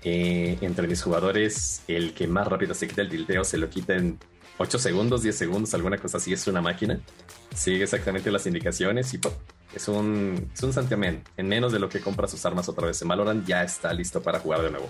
eh, 0.03 0.57
entre 0.61 0.87
mis 0.87 1.01
jugadores, 1.01 1.81
el 1.87 2.13
que 2.13 2.27
más 2.27 2.47
rápido 2.47 2.75
se 2.75 2.87
quita 2.87 3.01
el 3.01 3.09
tilteo 3.09 3.43
se 3.43 3.57
lo 3.57 3.69
quita 3.69 3.95
en 3.95 4.19
8 4.57 4.79
segundos, 4.79 5.23
10 5.23 5.35
segundos, 5.35 5.73
alguna 5.73 5.97
cosa 5.97 6.17
así, 6.17 6.31
es 6.31 6.47
una 6.47 6.61
máquina. 6.61 6.99
Sigue 7.53 7.83
exactamente 7.83 8.31
las 8.31 8.45
indicaciones 8.45 9.13
y 9.13 9.19
es 9.75 9.87
un, 9.87 10.49
es 10.53 10.63
un 10.63 10.71
santiamén. 10.71 11.23
En 11.35 11.47
menos 11.47 11.73
de 11.73 11.79
lo 11.79 11.89
que 11.89 11.99
compra 11.99 12.27
sus 12.27 12.45
armas 12.45 12.69
otra 12.69 12.87
vez 12.87 13.01
en 13.01 13.07
Valorant, 13.07 13.45
ya 13.45 13.63
está 13.63 13.91
listo 13.93 14.21
para 14.21 14.39
jugar 14.39 14.61
de 14.61 14.71
nuevo. 14.71 14.89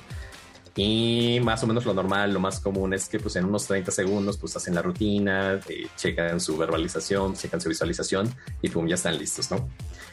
Y 0.77 1.39
más 1.41 1.63
o 1.63 1.67
menos 1.67 1.85
lo 1.85 1.93
normal, 1.93 2.33
lo 2.33 2.39
más 2.41 2.59
común 2.59 2.93
es 2.93 3.07
que 3.07 3.17
pues 3.17 3.37
en 3.37 3.45
unos 3.45 3.65
30 3.65 3.91
segundos 3.91 4.37
pues 4.37 4.57
hacen 4.57 4.75
la 4.75 4.81
rutina, 4.81 5.59
eh, 5.69 5.87
checan 5.95 6.41
su 6.41 6.57
verbalización, 6.57 7.33
checan 7.33 7.61
su 7.61 7.69
visualización 7.69 8.29
y 8.61 8.69
pum, 8.69 8.85
ya 8.85 8.95
están 8.95 9.17
listos, 9.17 9.49
¿no? 9.51 9.69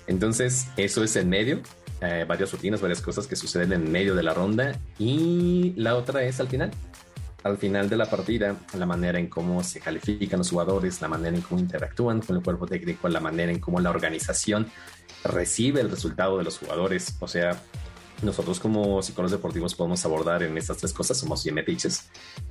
Entonces 0.07 0.69
eso 0.77 1.03
es 1.03 1.17
en 1.17 1.29
medio, 1.29 1.61
eh, 2.01 2.25
varias 2.29 2.53
rutinas, 2.53 2.81
varias 2.81 3.01
cosas 3.01 3.27
que 3.27 3.35
suceden 3.35 3.73
en 3.73 3.91
medio 3.91 4.15
de 4.15 4.23
la 4.23 4.35
ronda 4.35 4.79
y 5.01 5.73
la 5.77 5.97
otra 5.97 6.23
es 6.23 6.39
al 6.39 6.47
final. 6.47 6.71
Al 7.43 7.59
final 7.59 7.89
de 7.89 7.97
la 7.97 8.09
partida, 8.09 8.57
la 8.79 8.87
manera 8.87 9.19
en 9.19 9.27
cómo 9.27 9.65
se 9.65 9.81
califican 9.81 10.39
los 10.39 10.51
jugadores, 10.51 11.01
la 11.01 11.09
manera 11.09 11.37
en 11.37 11.43
cómo 11.43 11.61
interactúan 11.61 12.21
con 12.21 12.37
el 12.37 12.43
cuerpo 12.43 12.67
técnico, 12.67 13.09
la 13.09 13.19
manera 13.19 13.51
en 13.51 13.59
cómo 13.59 13.81
la 13.81 13.91
organización 13.91 14.69
recibe 15.25 15.81
el 15.81 15.91
resultado 15.91 16.39
de 16.39 16.45
los 16.45 16.59
jugadores. 16.59 17.17
O 17.19 17.27
sea, 17.27 17.61
nosotros 18.23 18.61
como 18.61 19.03
psicólogos 19.03 19.33
deportivos 19.33 19.75
podemos 19.75 20.05
abordar 20.05 20.43
en 20.43 20.57
estas 20.57 20.79
tres 20.79 20.93
cosas, 20.93 21.19
somos 21.19 21.45
bien 21.45 21.59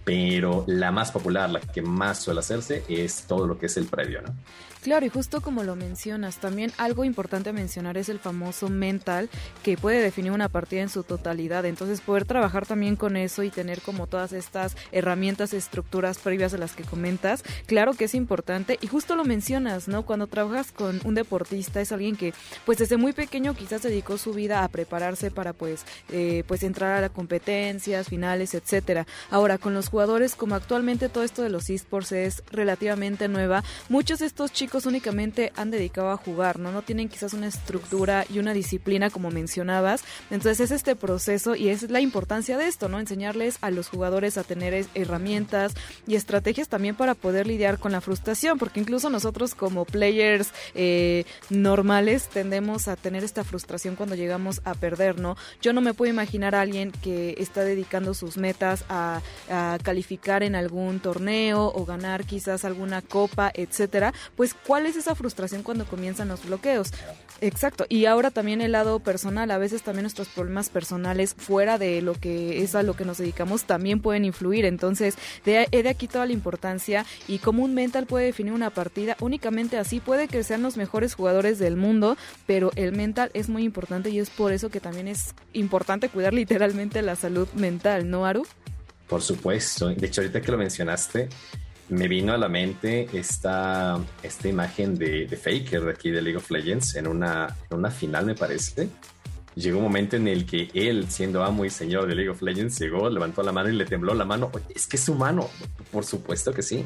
pero 0.03 0.63
la 0.67 0.91
más 0.91 1.11
popular, 1.11 1.49
la 1.49 1.59
que 1.59 1.81
más 1.81 2.19
suele 2.19 2.39
hacerse 2.41 2.83
es 2.87 3.23
todo 3.27 3.47
lo 3.47 3.57
que 3.57 3.67
es 3.67 3.77
el 3.77 3.85
previo, 3.85 4.21
¿no? 4.21 4.35
Claro, 4.81 5.05
y 5.05 5.09
justo 5.09 5.41
como 5.41 5.63
lo 5.63 5.75
mencionas, 5.75 6.37
también 6.37 6.71
algo 6.79 7.03
importante 7.03 7.53
mencionar 7.53 7.97
es 7.97 8.09
el 8.09 8.17
famoso 8.17 8.67
mental 8.67 9.29
que 9.61 9.77
puede 9.77 10.01
definir 10.01 10.31
una 10.31 10.49
partida 10.49 10.81
en 10.81 10.89
su 10.89 11.03
totalidad. 11.03 11.65
Entonces, 11.65 12.01
poder 12.01 12.25
trabajar 12.25 12.65
también 12.65 12.95
con 12.95 13.15
eso 13.15 13.43
y 13.43 13.51
tener 13.51 13.81
como 13.81 14.07
todas 14.07 14.33
estas 14.33 14.75
herramientas, 14.91 15.53
estructuras 15.53 16.17
previas 16.17 16.55
a 16.55 16.57
las 16.57 16.73
que 16.73 16.83
comentas, 16.83 17.43
claro 17.67 17.93
que 17.93 18.05
es 18.05 18.15
importante. 18.15 18.79
Y 18.81 18.87
justo 18.87 19.15
lo 19.15 19.23
mencionas, 19.23 19.87
¿no? 19.87 20.03
Cuando 20.03 20.25
trabajas 20.25 20.71
con 20.71 20.99
un 21.03 21.13
deportista 21.13 21.79
es 21.79 21.91
alguien 21.91 22.15
que, 22.15 22.33
pues 22.65 22.79
desde 22.79 22.97
muy 22.97 23.13
pequeño 23.13 23.53
quizás 23.53 23.83
dedicó 23.83 24.17
su 24.17 24.33
vida 24.33 24.63
a 24.63 24.67
prepararse 24.67 25.29
para, 25.29 25.53
pues, 25.53 25.85
eh, 26.09 26.43
pues 26.47 26.63
entrar 26.63 26.97
a 26.97 27.01
las 27.01 27.11
competencias, 27.11 28.07
finales, 28.07 28.55
etcétera. 28.55 29.05
Ahora, 29.29 29.59
con 29.59 29.75
los 29.75 29.89
jugadores, 29.89 30.35
como 30.35 30.55
actualmente 30.55 31.07
todo 31.07 31.23
esto 31.23 31.43
de 31.43 31.49
los 31.49 31.69
esports 31.69 32.13
es 32.13 32.43
relativamente 32.51 33.27
nueva, 33.27 33.63
muchos 33.87 34.17
de 34.19 34.25
estos 34.25 34.51
chicos 34.51 34.70
únicamente 34.85 35.51
han 35.55 35.71
dedicado 35.71 36.11
a 36.11 36.17
jugar, 36.17 36.59
¿no? 36.59 36.71
No 36.71 36.81
tienen 36.81 37.09
quizás 37.09 37.33
una 37.33 37.47
estructura 37.47 38.25
y 38.29 38.39
una 38.39 38.53
disciplina 38.53 39.09
como 39.09 39.31
mencionabas. 39.31 40.03
Entonces 40.29 40.59
es 40.59 40.71
este 40.71 40.95
proceso 40.95 41.55
y 41.55 41.69
es 41.69 41.89
la 41.89 41.99
importancia 41.99 42.57
de 42.57 42.67
esto, 42.67 42.89
¿no? 42.89 42.99
Enseñarles 42.99 43.57
a 43.61 43.71
los 43.71 43.89
jugadores 43.89 44.37
a 44.37 44.43
tener 44.43 44.85
herramientas 44.95 45.73
y 46.07 46.15
estrategias 46.15 46.69
también 46.69 46.95
para 46.95 47.15
poder 47.15 47.47
lidiar 47.47 47.79
con 47.79 47.91
la 47.91 48.01
frustración, 48.01 48.57
porque 48.57 48.79
incluso 48.79 49.09
nosotros 49.09 49.55
como 49.55 49.85
players 49.85 50.51
eh, 50.75 51.25
normales 51.49 52.29
tendemos 52.29 52.87
a 52.87 52.95
tener 52.95 53.23
esta 53.23 53.43
frustración 53.43 53.95
cuando 53.95 54.15
llegamos 54.15 54.61
a 54.63 54.73
perder, 54.73 55.19
¿no? 55.19 55.35
yo 55.61 55.73
no 55.73 55.81
me 55.81 55.93
puedo 55.93 56.11
imaginar 56.11 56.55
a 56.55 56.61
alguien 56.61 56.91
que 56.91 57.35
está 57.37 57.63
dedicando 57.63 58.13
sus 58.13 58.37
metas 58.37 58.83
a, 58.89 59.21
a 59.49 59.77
calificar 59.83 60.43
en 60.43 60.55
algún 60.55 60.99
torneo 60.99 61.71
o 61.73 61.85
ganar 61.85 62.25
quizás 62.25 62.65
alguna 62.65 63.01
copa, 63.01 63.51
etcétera, 63.53 64.13
pues 64.35 64.55
cuál 64.65 64.85
es 64.85 64.95
esa 64.95 65.15
frustración 65.15 65.63
cuando 65.63 65.85
comienzan 65.85 66.27
los 66.27 66.45
bloqueos. 66.45 66.91
Exacto, 67.41 67.85
y 67.89 68.05
ahora 68.05 68.29
también 68.29 68.61
el 68.61 68.73
lado 68.73 68.99
personal, 68.99 69.49
a 69.49 69.57
veces 69.57 69.81
también 69.81 70.03
nuestros 70.03 70.27
problemas 70.27 70.69
personales 70.69 71.33
fuera 71.35 71.79
de 71.79 72.01
lo 72.03 72.13
que 72.13 72.61
es 72.61 72.75
a 72.75 72.83
lo 72.83 72.95
que 72.95 73.03
nos 73.03 73.17
dedicamos 73.17 73.63
también 73.63 73.99
pueden 73.99 74.25
influir, 74.25 74.63
entonces 74.65 75.15
de, 75.43 75.67
de 75.71 75.89
aquí 75.89 76.07
toda 76.07 76.27
la 76.27 76.33
importancia 76.33 77.03
y 77.27 77.39
cómo 77.39 77.63
un 77.63 77.73
mental 77.73 78.05
puede 78.05 78.25
definir 78.25 78.53
una 78.53 78.69
partida, 78.69 79.17
únicamente 79.21 79.79
así 79.79 79.99
puede 79.99 80.27
que 80.27 80.43
sean 80.43 80.61
los 80.61 80.77
mejores 80.77 81.15
jugadores 81.15 81.57
del 81.57 81.77
mundo, 81.77 82.15
pero 82.45 82.71
el 82.75 82.91
mental 82.91 83.31
es 83.33 83.49
muy 83.49 83.63
importante 83.63 84.11
y 84.11 84.19
es 84.19 84.29
por 84.29 84.53
eso 84.53 84.69
que 84.69 84.79
también 84.79 85.07
es 85.07 85.33
importante 85.53 86.09
cuidar 86.09 86.33
literalmente 86.33 87.01
la 87.01 87.15
salud 87.15 87.47
mental, 87.55 88.07
¿no, 88.07 88.25
Aru? 88.27 88.45
Por 89.07 89.23
supuesto, 89.23 89.89
de 89.89 90.05
hecho 90.05 90.21
ahorita 90.21 90.41
que 90.41 90.51
lo 90.51 90.57
mencionaste, 90.57 91.27
me 91.91 92.07
vino 92.07 92.33
a 92.33 92.37
la 92.37 92.47
mente 92.47 93.07
esta, 93.11 93.99
esta 94.23 94.47
imagen 94.47 94.97
de, 94.97 95.27
Faker 95.27 95.83
de 95.83 95.91
aquí 95.91 96.09
de 96.09 96.21
League 96.21 96.37
of 96.37 96.49
Legends 96.49 96.95
en 96.95 97.05
una, 97.05 97.55
en 97.69 97.77
una 97.77 97.91
final, 97.91 98.25
me 98.25 98.33
parece. 98.33 98.89
Llegó 99.55 99.79
un 99.79 99.83
momento 99.83 100.15
en 100.15 100.29
el 100.29 100.45
que 100.45 100.69
él, 100.73 101.07
siendo 101.09 101.43
amo 101.43 101.65
y 101.65 101.69
señor 101.69 102.07
de 102.07 102.15
League 102.15 102.29
of 102.29 102.41
Legends, 102.41 102.79
llegó, 102.79 103.09
levantó 103.09 103.43
la 103.43 103.51
mano 103.51 103.69
y 103.69 103.73
le 103.73 103.85
tembló 103.85 104.13
la 104.13 104.23
mano. 104.23 104.49
Es 104.73 104.87
que 104.87 104.95
es 104.95 105.09
humano, 105.09 105.49
por 105.91 106.05
supuesto 106.05 106.53
que 106.53 106.61
sí. 106.61 106.85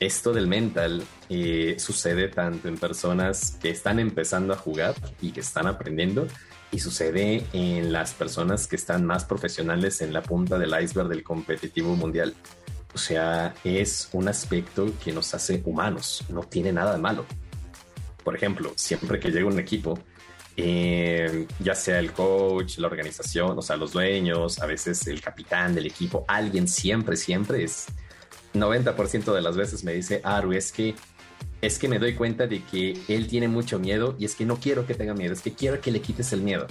Esto 0.00 0.32
del 0.32 0.48
mental 0.48 1.04
eh, 1.28 1.76
sucede 1.78 2.26
tanto 2.28 2.66
en 2.66 2.76
personas 2.76 3.56
que 3.62 3.70
están 3.70 4.00
empezando 4.00 4.52
a 4.52 4.56
jugar 4.56 4.96
y 5.20 5.30
que 5.30 5.40
están 5.40 5.68
aprendiendo, 5.68 6.26
y 6.72 6.80
sucede 6.80 7.44
en 7.52 7.92
las 7.92 8.14
personas 8.14 8.66
que 8.66 8.76
están 8.76 9.04
más 9.04 9.24
profesionales 9.24 10.00
en 10.00 10.12
la 10.12 10.22
punta 10.22 10.58
del 10.58 10.74
iceberg 10.82 11.08
del 11.08 11.22
competitivo 11.22 11.94
mundial. 11.94 12.34
O 12.94 12.98
sea, 12.98 13.54
es 13.64 14.08
un 14.12 14.28
aspecto 14.28 14.92
que 15.02 15.12
nos 15.12 15.34
hace 15.34 15.62
humanos, 15.64 16.24
no 16.28 16.42
tiene 16.42 16.72
nada 16.72 16.92
de 16.92 16.98
malo. 16.98 17.26
Por 18.24 18.34
ejemplo, 18.34 18.72
siempre 18.76 19.20
que 19.20 19.30
llega 19.30 19.46
un 19.46 19.58
equipo, 19.58 19.98
eh, 20.56 21.46
ya 21.60 21.74
sea 21.74 21.98
el 21.98 22.12
coach, 22.12 22.78
la 22.78 22.88
organización, 22.88 23.58
o 23.58 23.62
sea, 23.62 23.76
los 23.76 23.92
dueños, 23.92 24.58
a 24.60 24.66
veces 24.66 25.06
el 25.06 25.20
capitán 25.20 25.74
del 25.74 25.86
equipo, 25.86 26.24
alguien 26.26 26.66
siempre, 26.66 27.16
siempre 27.16 27.62
es 27.62 27.86
90% 28.54 29.32
de 29.32 29.42
las 29.42 29.56
veces 29.56 29.84
me 29.84 29.92
dice, 29.92 30.20
Aru, 30.24 30.52
es 30.52 30.72
que 30.72 30.94
es 31.60 31.78
que 31.78 31.88
me 31.88 31.98
doy 31.98 32.14
cuenta 32.14 32.46
de 32.46 32.64
que 32.64 33.00
él 33.08 33.26
tiene 33.26 33.48
mucho 33.48 33.78
miedo 33.78 34.16
y 34.18 34.24
es 34.24 34.34
que 34.34 34.44
no 34.44 34.58
quiero 34.58 34.86
que 34.86 34.94
tenga 34.94 35.14
miedo, 35.14 35.32
es 35.32 35.42
que 35.42 35.52
quiero 35.52 35.80
que 35.80 35.90
le 35.90 36.00
quites 36.00 36.32
el 36.32 36.42
miedo. 36.42 36.66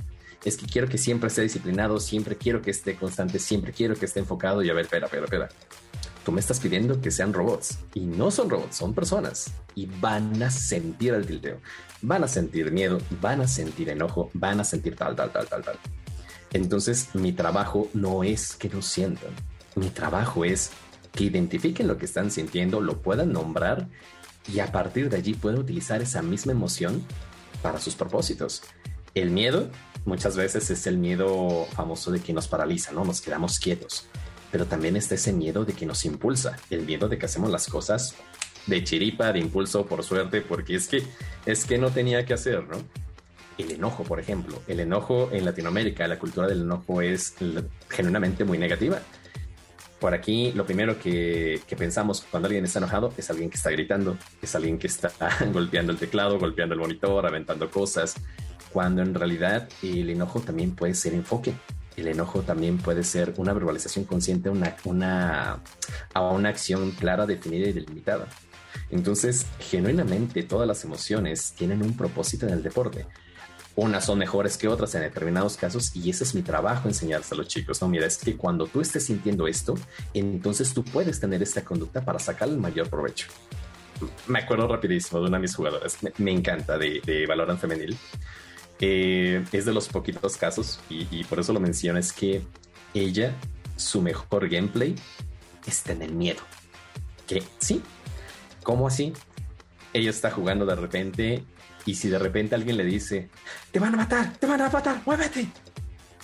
Es 0.45 0.55
que 0.55 0.65
quiero 0.65 0.87
que 0.87 0.97
siempre 0.97 1.27
esté 1.27 1.41
disciplinado, 1.41 1.99
siempre 1.99 2.37
quiero 2.37 2.61
que 2.61 2.71
esté 2.71 2.95
constante, 2.95 3.39
siempre 3.39 3.73
quiero 3.73 3.95
que 3.95 4.05
esté 4.05 4.19
enfocado 4.19 4.61
y 4.61 4.69
a 4.69 4.73
ver, 4.73 4.85
espera, 4.85 5.07
espera, 5.07 5.25
espera 5.25 5.49
tú 6.27 6.33
me 6.33 6.41
estás 6.41 6.59
pidiendo 6.59 6.99
que 6.99 7.09
sean 7.09 7.31
robots 7.31 7.77
y 7.93 8.01
no 8.01 8.31
son 8.31 8.49
robots, 8.49 8.75
son 8.75 8.93
personas 8.93 9.49
y 9.75 9.85
van 9.85 10.43
a 10.43 10.51
sentir 10.51 11.13
el 11.13 11.25
tilteo, 11.25 11.61
van 12.01 12.21
a 12.25 12.27
sentir 12.27 12.69
miedo, 12.69 12.97
van 13.21 13.39
a 13.39 13.47
sentir 13.47 13.87
enojo, 13.87 14.29
van 14.33 14.59
a 14.59 14.65
sentir 14.65 14.97
tal, 14.97 15.15
tal, 15.15 15.31
tal, 15.31 15.47
tal, 15.47 15.63
tal. 15.63 15.79
Entonces 16.51 17.15
mi 17.15 17.31
trabajo 17.31 17.87
no 17.93 18.25
es 18.25 18.57
que 18.57 18.67
no 18.67 18.81
sientan, 18.81 19.29
mi 19.75 19.89
trabajo 19.89 20.43
es 20.43 20.71
que 21.13 21.23
identifiquen 21.23 21.87
lo 21.87 21.97
que 21.97 22.03
están 22.03 22.29
sintiendo, 22.29 22.81
lo 22.81 23.01
puedan 23.01 23.31
nombrar 23.31 23.87
y 24.53 24.59
a 24.59 24.69
partir 24.73 25.09
de 25.09 25.15
allí 25.15 25.33
puedan 25.33 25.59
utilizar 25.59 26.01
esa 26.01 26.21
misma 26.21 26.51
emoción 26.51 27.05
para 27.61 27.79
sus 27.79 27.95
propósitos. 27.95 28.63
El 29.15 29.29
miedo 29.29 29.69
muchas 30.03 30.35
veces 30.35 30.69
es 30.71 30.87
el 30.87 30.97
miedo 30.97 31.65
famoso 31.71 32.11
de 32.11 32.19
que 32.19 32.33
nos 32.33 32.49
paraliza, 32.49 32.91
¿no? 32.91 33.05
Nos 33.05 33.21
quedamos 33.21 33.59
quietos 33.59 34.09
pero 34.51 34.65
también 34.65 34.95
está 34.95 35.15
ese 35.15 35.33
miedo 35.33 35.65
de 35.65 35.73
que 35.73 35.85
nos 35.85 36.05
impulsa, 36.05 36.57
el 36.69 36.81
miedo 36.81 37.07
de 37.09 37.17
que 37.17 37.25
hacemos 37.25 37.49
las 37.49 37.67
cosas 37.67 38.15
de 38.65 38.83
chiripa, 38.83 39.31
de 39.31 39.39
impulso, 39.39 39.85
por 39.85 40.03
suerte, 40.03 40.41
porque 40.41 40.75
es 40.75 40.87
que 40.87 41.03
es 41.45 41.65
que 41.65 41.77
no 41.77 41.89
tenía 41.89 42.25
que 42.25 42.33
hacer, 42.33 42.67
¿no? 42.67 42.77
El 43.57 43.71
enojo, 43.71 44.03
por 44.03 44.19
ejemplo, 44.19 44.61
el 44.67 44.79
enojo 44.79 45.29
en 45.31 45.45
Latinoamérica, 45.45 46.07
la 46.07 46.19
cultura 46.19 46.47
del 46.47 46.61
enojo 46.61 47.01
es 47.01 47.35
genuinamente 47.89 48.43
muy 48.43 48.57
negativa. 48.57 48.99
Por 49.99 50.13
aquí, 50.13 50.51
lo 50.51 50.63
primero 50.63 50.99
que, 50.99 51.59
que, 51.65 51.75
pensamos 51.75 52.23
cuando 52.29 52.45
alguien 52.45 52.65
está 52.65 52.77
enojado 52.77 53.11
es 53.17 53.31
alguien 53.31 53.49
que 53.49 53.57
está 53.57 53.71
gritando, 53.71 54.15
es 54.43 54.53
alguien 54.53 54.77
que 54.77 54.85
está 54.85 55.11
golpeando 55.51 55.91
el 55.91 55.97
teclado, 55.97 56.37
golpeando 56.37 56.75
el 56.75 56.81
monitor, 56.81 57.25
aventando 57.25 57.71
cosas, 57.71 58.13
cuando 58.71 59.01
en 59.01 59.15
realidad 59.15 59.67
el 59.81 60.07
enojo 60.11 60.39
también 60.39 60.75
puede 60.75 60.93
ser 60.93 61.15
enfoque, 61.15 61.55
el 61.97 62.07
enojo 62.07 62.43
también 62.43 62.77
puede 62.77 63.03
ser 63.03 63.33
una 63.37 63.53
verbalización 63.53 64.05
consciente 64.05 64.49
una, 64.49 64.75
una, 64.85 65.59
a 66.13 66.21
una 66.21 66.49
acción 66.49 66.91
clara, 66.91 67.25
definida 67.25 67.67
y 67.67 67.73
delimitada. 67.73 68.27
Entonces, 68.91 69.47
genuinamente 69.59 70.43
todas 70.43 70.67
las 70.67 70.83
emociones 70.83 71.53
tienen 71.57 71.81
un 71.81 71.97
propósito 71.97 72.47
en 72.47 72.53
el 72.53 72.63
deporte. 72.63 73.07
Unas 73.75 74.05
son 74.05 74.19
mejores 74.19 74.57
que 74.57 74.67
otras 74.67 74.93
en 74.95 75.01
determinados 75.01 75.57
casos 75.57 75.95
y 75.95 76.09
ese 76.09 76.23
es 76.23 76.33
mi 76.33 76.41
trabajo 76.41 76.87
enseñarse 76.87 77.33
a 77.33 77.37
los 77.37 77.47
chicos. 77.47 77.81
No, 77.81 77.87
mira, 77.87 78.05
es 78.05 78.17
que 78.17 78.37
cuando 78.37 78.67
tú 78.67 78.79
estés 78.79 79.05
sintiendo 79.05 79.47
esto, 79.47 79.75
entonces 80.13 80.73
tú 80.73 80.83
puedes 80.83 81.19
tener 81.19 81.41
esta 81.43 81.63
conducta 81.63 82.01
para 82.03 82.19
sacar 82.19 82.47
el 82.47 82.57
mayor 82.57 82.89
provecho. 82.89 83.27
Me 84.27 84.39
acuerdo 84.39 84.67
rapidísimo 84.67 85.19
de 85.19 85.27
una 85.27 85.37
de 85.37 85.41
mis 85.41 85.55
jugadoras, 85.55 85.97
me, 86.17 86.31
encanta, 86.31 86.77
de, 86.77 87.01
de 87.03 87.25
Valorant 87.25 87.59
Femenil 87.59 87.97
eh, 88.79 89.43
es 89.51 89.65
de 89.65 89.73
los 89.73 89.87
poquitos 89.87 90.37
casos 90.37 90.79
y, 90.89 91.23
por 91.25 91.39
eso 91.39 91.53
lo 91.53 91.59
menciono, 91.59 91.99
es 91.99 92.13
que 92.13 92.41
ella, 92.93 93.33
su 93.75 94.01
mejor 94.01 94.49
gameplay 94.49 94.95
está 95.65 95.93
en 95.93 96.03
el 96.03 96.13
miedo. 96.13 96.41
Que 97.25 97.43
sí, 97.59 97.81
¿cómo 98.63 98.87
así? 98.87 99.13
Ella 99.93 100.09
está 100.09 100.31
jugando 100.31 100.65
de 100.65 100.75
repente 100.75 101.43
y 101.85 101.95
si 101.95 102.09
de 102.09 102.19
repente 102.19 102.55
alguien 102.55 102.77
le 102.77 102.85
dice, 102.85 103.29
te 103.71 103.79
van 103.79 103.93
a 103.95 103.97
matar, 103.97 104.33
te 104.37 104.45
van 104.45 104.61
a 104.61 104.69
matar, 104.69 105.01
muévete. 105.05 105.47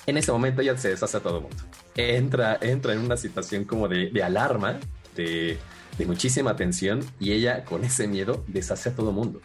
En 0.05 0.17
ese 0.17 0.31
momento 0.31 0.61
ella 0.61 0.77
se 0.77 0.89
deshace 0.89 1.17
a 1.17 1.19
todo 1.21 1.37
el 1.37 1.43
mundo. 1.43 1.63
Entra, 1.95 2.57
entra 2.61 2.93
en 2.93 2.99
una 2.99 3.17
situación 3.17 3.63
como 3.65 3.87
de, 3.87 4.11
alarma, 4.21 4.79
de, 5.15 5.57
de 5.97 6.05
muchísima 6.05 6.55
tensión 6.55 7.03
y 7.19 7.31
ella 7.31 7.63
con 7.65 7.83
ese 7.83 8.07
miedo 8.07 8.43
deshace 8.47 8.89
a 8.89 8.95
todo 8.95 9.11
mundo 9.11 9.41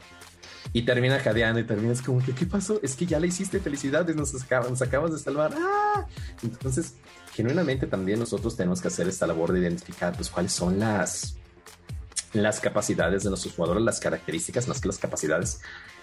y 0.72 0.82
termina 0.82 1.18
jadeando 1.18 1.60
y 1.60 1.64
terminas 1.64 2.02
como 2.02 2.24
que, 2.24 2.32
¿qué 2.32 2.46
pasó? 2.46 2.80
Es 2.82 2.94
que 2.94 3.06
ya 3.06 3.18
le 3.18 3.28
hiciste 3.28 3.60
felicidades, 3.60 4.14
nos, 4.14 4.32
nos 4.32 4.82
acabas 4.82 5.12
de 5.12 5.18
salvar. 5.18 5.52
¡Ah! 5.56 6.06
Entonces, 6.42 6.94
genuinamente 7.34 7.86
también 7.86 8.18
nosotros 8.18 8.56
tenemos 8.56 8.80
que 8.80 8.88
hacer 8.88 9.08
esta 9.08 9.26
labor 9.26 9.52
de 9.52 9.60
identificar 9.60 10.14
pues 10.14 10.28
cuáles 10.28 10.52
son 10.52 10.78
las, 10.78 11.36
las 12.32 12.60
capacidades 12.60 13.22
de 13.24 13.30
nuestros 13.30 13.54
jugadores, 13.54 13.82
las 13.82 14.00
características 14.00 14.68
más 14.68 14.80
que 14.80 14.88
las 14.88 14.98
capacidades, 14.98 15.60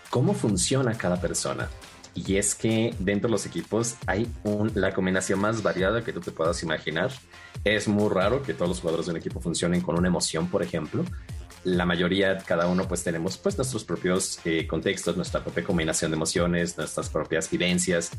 cómo 0.10 0.34
funciona 0.34 0.98
cada 0.98 1.22
persona. 1.22 1.70
Y 2.16 2.38
es 2.38 2.56
que 2.56 2.96
dentro 3.00 3.28
de 3.28 3.34
los 3.34 3.46
equipos 3.46 3.96
hay 4.08 4.32
un, 4.44 4.72
la 4.74 4.94
combinación 4.94 5.40
más 5.40 5.62
variada 5.62 6.04
que 6.04 6.14
tú 6.14 6.22
te 6.22 6.32
puedas 6.32 6.64
imaginar. 6.64 7.12
Es 7.66 7.90
muy 7.90 8.10
raro 8.10 8.42
que 8.42 8.54
todos 8.54 8.70
los 8.70 8.80
jugadores 8.80 9.08
de 9.08 9.12
un 9.12 9.18
equipo 9.18 9.42
funcionen 9.42 9.82
con 9.82 9.98
una 9.98 10.08
emoción, 10.08 10.48
por 10.48 10.64
ejemplo 10.64 11.04
la 11.66 11.86
mayoría, 11.86 12.38
cada 12.38 12.68
uno, 12.68 12.88
pues 12.88 13.04
tenemos 13.04 13.38
pues 13.38 13.58
nuestros 13.58 13.84
propios 13.84 14.40
eh, 14.46 14.68
contextos, 14.68 15.18
nuestra 15.18 15.44
propia 15.44 15.64
combinación 15.64 16.12
de 16.12 16.16
emociones, 16.16 16.78
nuestras 16.78 17.10
propias 17.10 17.50
vivencias 17.50 18.12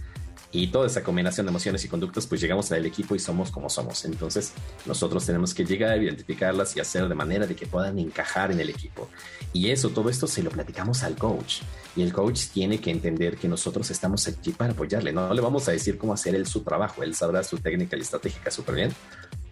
y 0.51 0.67
toda 0.67 0.89
esa 0.89 1.05
combinación 1.05 1.47
de 1.47 1.51
emociones 1.51 1.85
y 1.85 1.89
conductas, 1.89 2.27
pues 2.27 2.41
llegamos 2.41 2.73
al 2.73 2.85
equipo 2.85 3.15
y 3.15 3.21
somos 3.21 3.53
como 3.53 3.71
somos. 3.71 4.05
Entonces, 4.05 4.53
nosotros 4.85 5.25
tenemos 5.25 5.55
que 5.55 5.65
llegar 5.65 5.93
a 5.93 5.97
identificarlas 5.97 6.77
y 6.77 6.81
hacer 6.81 7.09
de 7.09 7.15
manera 7.15 7.47
de 7.47 7.55
que 7.55 7.67
puedan 7.67 7.99
encajar 8.01 8.51
en 8.51 8.59
el 8.59 8.69
equipo. 8.69 9.09
Y 9.53 9.71
eso, 9.71 9.91
todo 9.91 10.11
esto 10.11 10.27
se 10.27 10.43
lo 10.43 10.51
platicamos 10.51 11.05
al 11.05 11.15
coach. 11.17 11.61
Y 11.95 12.03
el 12.03 12.13
coach 12.13 12.49
tiene 12.53 12.79
que 12.81 12.91
entender 12.91 13.37
que 13.37 13.49
nosotros 13.49 13.91
estamos 13.93 14.27
aquí 14.27 14.51
para 14.51 14.73
apoyarle. 14.73 15.13
No 15.13 15.33
le 15.33 15.41
vamos 15.41 15.69
a 15.69 15.73
decir 15.73 15.99
cómo 15.99 16.13
hacer 16.13 16.35
él 16.35 16.47
su 16.47 16.63
trabajo. 16.63 17.05
Él 17.05 17.15
sabrá 17.15 17.45
su 17.45 17.59
técnica 17.59 17.97
y 17.97 18.01
estratégica 18.01 18.51
súper 18.51 18.75
bien 18.75 18.93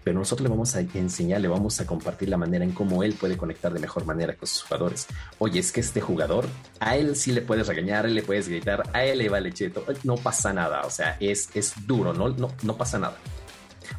pero 0.05 0.19
nosotros 0.19 0.45
le 0.45 0.51
vamos 0.51 0.77
a 0.77 0.81
enseñar, 0.81 1.41
le 1.41 1.49
vamos 1.49 1.81
a 1.81 1.87
compartir 1.87 2.29
la 2.29 2.37
manera 2.37 2.65
en 2.65 2.73
cómo 2.73 3.03
él 3.03 3.15
puede 3.15 3.37
conectar 3.37 3.73
de 3.73 3.81
mejor 3.81 4.05
manera 4.05 4.37
con 4.37 4.47
sus 4.47 4.63
jugadores. 4.63 5.07
Oye, 5.39 5.61
es 5.61 5.73
que 5.73 5.81
este 5.81 6.01
jugador, 6.01 6.47
a 6.79 6.97
él 6.97 7.17
sí 7.17 7.33
le 7.33 7.41
puedes 7.41 7.67
regañar, 7.67 8.09
le 8.09 8.23
puedes 8.23 8.49
gritar, 8.49 8.83
a 8.93 9.05
él 9.05 9.19
le 9.19 9.29
vale 9.29 9.53
cheto, 9.53 9.85
no 10.05 10.17
pasa 10.17 10.53
nada, 10.53 10.83
o 10.83 10.91
sea, 10.91 11.17
es, 11.19 11.49
es 11.55 11.75
duro, 11.87 12.13
no, 12.13 12.29
no, 12.29 12.53
no 12.63 12.77
pasa 12.77 12.99
nada. 12.99 13.17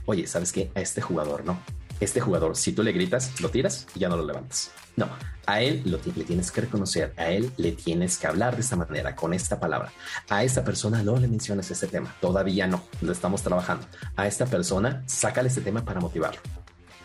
Oye, 0.06 0.28
¿sabes 0.28 0.52
qué? 0.52 0.72
A 0.76 0.82
este 0.82 1.02
jugador 1.02 1.44
no 1.44 1.60
este 2.00 2.20
jugador, 2.20 2.56
si 2.56 2.74
tú 2.74 2.84
le 2.84 2.92
gritas, 2.92 3.40
lo 3.42 3.50
tiras 3.50 3.88
y 3.96 4.00
ya 4.00 4.10
no 4.10 4.18
lo 4.18 4.26
levantas. 4.26 4.72
No, 4.96 5.10
a 5.46 5.62
él 5.62 5.84
lo, 5.86 6.00
le 6.16 6.24
tienes 6.24 6.52
que 6.52 6.62
reconocer, 6.62 7.14
a 7.18 7.30
él 7.30 7.52
le 7.58 7.72
tienes 7.72 8.18
que 8.18 8.28
hablar 8.28 8.56
de 8.56 8.62
esta 8.62 8.76
manera, 8.76 9.16
con 9.16 9.34
esta 9.34 9.60
palabra. 9.60 9.92
A 10.30 10.44
esta 10.44 10.64
persona 10.64 11.04
no 11.04 11.18
le 11.18 11.28
menciones 11.28 11.70
este 11.72 11.88
tema, 11.88 12.16
todavía 12.22 12.68
no, 12.68 12.84
lo 13.02 13.12
estamos 13.12 13.42
trabajando. 13.42 13.86
A 14.16 14.28
esta 14.28 14.46
persona, 14.46 15.04
sácale 15.06 15.50
este 15.50 15.62
tema 15.62 15.84
para 15.84 16.00
motivarlo. 16.00 16.42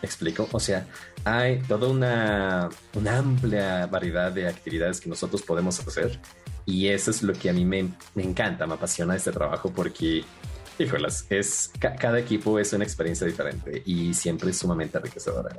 ¿Me 0.01 0.07
explico? 0.07 0.49
O 0.51 0.59
sea, 0.59 0.87
hay 1.23 1.59
toda 1.59 1.87
una, 1.87 2.69
amplia 3.07 3.85
variedad 3.85 4.31
de 4.31 4.47
actividades 4.47 4.99
que 4.99 5.09
nosotros 5.09 5.43
podemos 5.43 5.79
hacer 5.79 6.19
y 6.65 6.87
eso 6.87 7.11
es 7.11 7.21
lo 7.21 7.33
que 7.33 7.49
a 7.49 7.53
mí 7.53 7.65
me, 7.65 7.93
me 8.15 8.23
encanta, 8.23 8.65
me 8.65 8.73
apasiona 8.73 9.15
este 9.15 9.31
trabajo 9.31 9.71
porque 9.71 10.23
híjolas, 10.79 11.25
es, 11.29 11.71
cada 11.79 12.19
equipo 12.19 12.59
es 12.59 12.73
una 12.73 12.83
experiencia 12.83 13.27
diferente 13.27 13.83
y 13.85 14.13
siempre 14.13 14.51
es 14.51 14.57
sumamente 14.57 14.97
enriquecedora. 14.97 15.57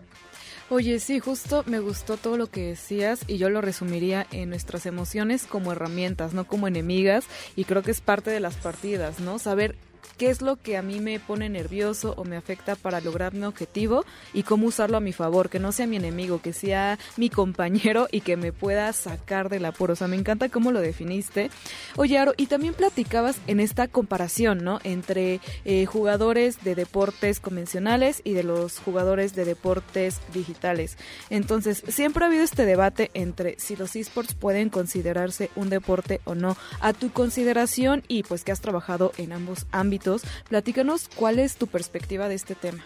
Oye, 0.74 1.00
sí, 1.00 1.20
justo 1.20 1.64
me 1.66 1.80
gustó 1.80 2.16
todo 2.16 2.38
lo 2.38 2.46
que 2.46 2.68
decías 2.68 3.20
y 3.26 3.36
yo 3.36 3.50
lo 3.50 3.60
resumiría 3.60 4.26
en 4.30 4.48
nuestras 4.48 4.86
emociones 4.86 5.44
como 5.44 5.72
herramientas, 5.72 6.32
no 6.32 6.46
como 6.46 6.66
enemigas, 6.66 7.26
y 7.56 7.64
creo 7.64 7.82
que 7.82 7.90
es 7.90 8.00
parte 8.00 8.30
de 8.30 8.40
las 8.40 8.54
partidas, 8.54 9.20
¿no? 9.20 9.38
Saber 9.38 9.76
qué 10.22 10.30
es 10.30 10.40
lo 10.40 10.54
que 10.54 10.76
a 10.76 10.82
mí 10.82 11.00
me 11.00 11.18
pone 11.18 11.48
nervioso 11.48 12.14
o 12.16 12.22
me 12.22 12.36
afecta 12.36 12.76
para 12.76 13.00
lograr 13.00 13.34
mi 13.34 13.42
objetivo 13.42 14.04
y 14.32 14.44
cómo 14.44 14.68
usarlo 14.68 14.96
a 14.96 15.00
mi 15.00 15.12
favor, 15.12 15.50
que 15.50 15.58
no 15.58 15.72
sea 15.72 15.88
mi 15.88 15.96
enemigo, 15.96 16.40
que 16.40 16.52
sea 16.52 16.96
mi 17.16 17.28
compañero 17.28 18.06
y 18.12 18.20
que 18.20 18.36
me 18.36 18.52
pueda 18.52 18.92
sacar 18.92 19.48
del 19.48 19.64
apuro. 19.64 19.94
O 19.94 19.96
sea, 19.96 20.06
me 20.06 20.14
encanta 20.14 20.48
cómo 20.48 20.70
lo 20.70 20.80
definiste. 20.80 21.50
Oye, 21.96 22.18
Aro, 22.18 22.34
y 22.36 22.46
también 22.46 22.74
platicabas 22.74 23.40
en 23.48 23.58
esta 23.58 23.88
comparación, 23.88 24.62
¿no? 24.62 24.78
Entre 24.84 25.40
eh, 25.64 25.86
jugadores 25.86 26.62
de 26.62 26.76
deportes 26.76 27.40
convencionales 27.40 28.20
y 28.22 28.34
de 28.34 28.44
los 28.44 28.78
jugadores 28.78 29.34
de 29.34 29.44
deportes 29.44 30.20
digitales. 30.32 30.98
Entonces, 31.30 31.82
siempre 31.88 32.22
ha 32.22 32.28
habido 32.28 32.44
este 32.44 32.64
debate 32.64 33.10
entre 33.14 33.58
si 33.58 33.74
los 33.74 33.96
esports 33.96 34.34
pueden 34.34 34.68
considerarse 34.68 35.50
un 35.56 35.68
deporte 35.68 36.20
o 36.22 36.36
no. 36.36 36.56
A 36.78 36.92
tu 36.92 37.10
consideración 37.10 38.04
y 38.06 38.22
pues 38.22 38.44
que 38.44 38.52
has 38.52 38.60
trabajado 38.60 39.10
en 39.16 39.32
ambos 39.32 39.66
ámbitos 39.72 40.11
Platícanos 40.48 41.08
cuál 41.14 41.38
es 41.38 41.56
tu 41.56 41.66
perspectiva 41.66 42.28
de 42.28 42.34
este 42.34 42.54
tema. 42.54 42.84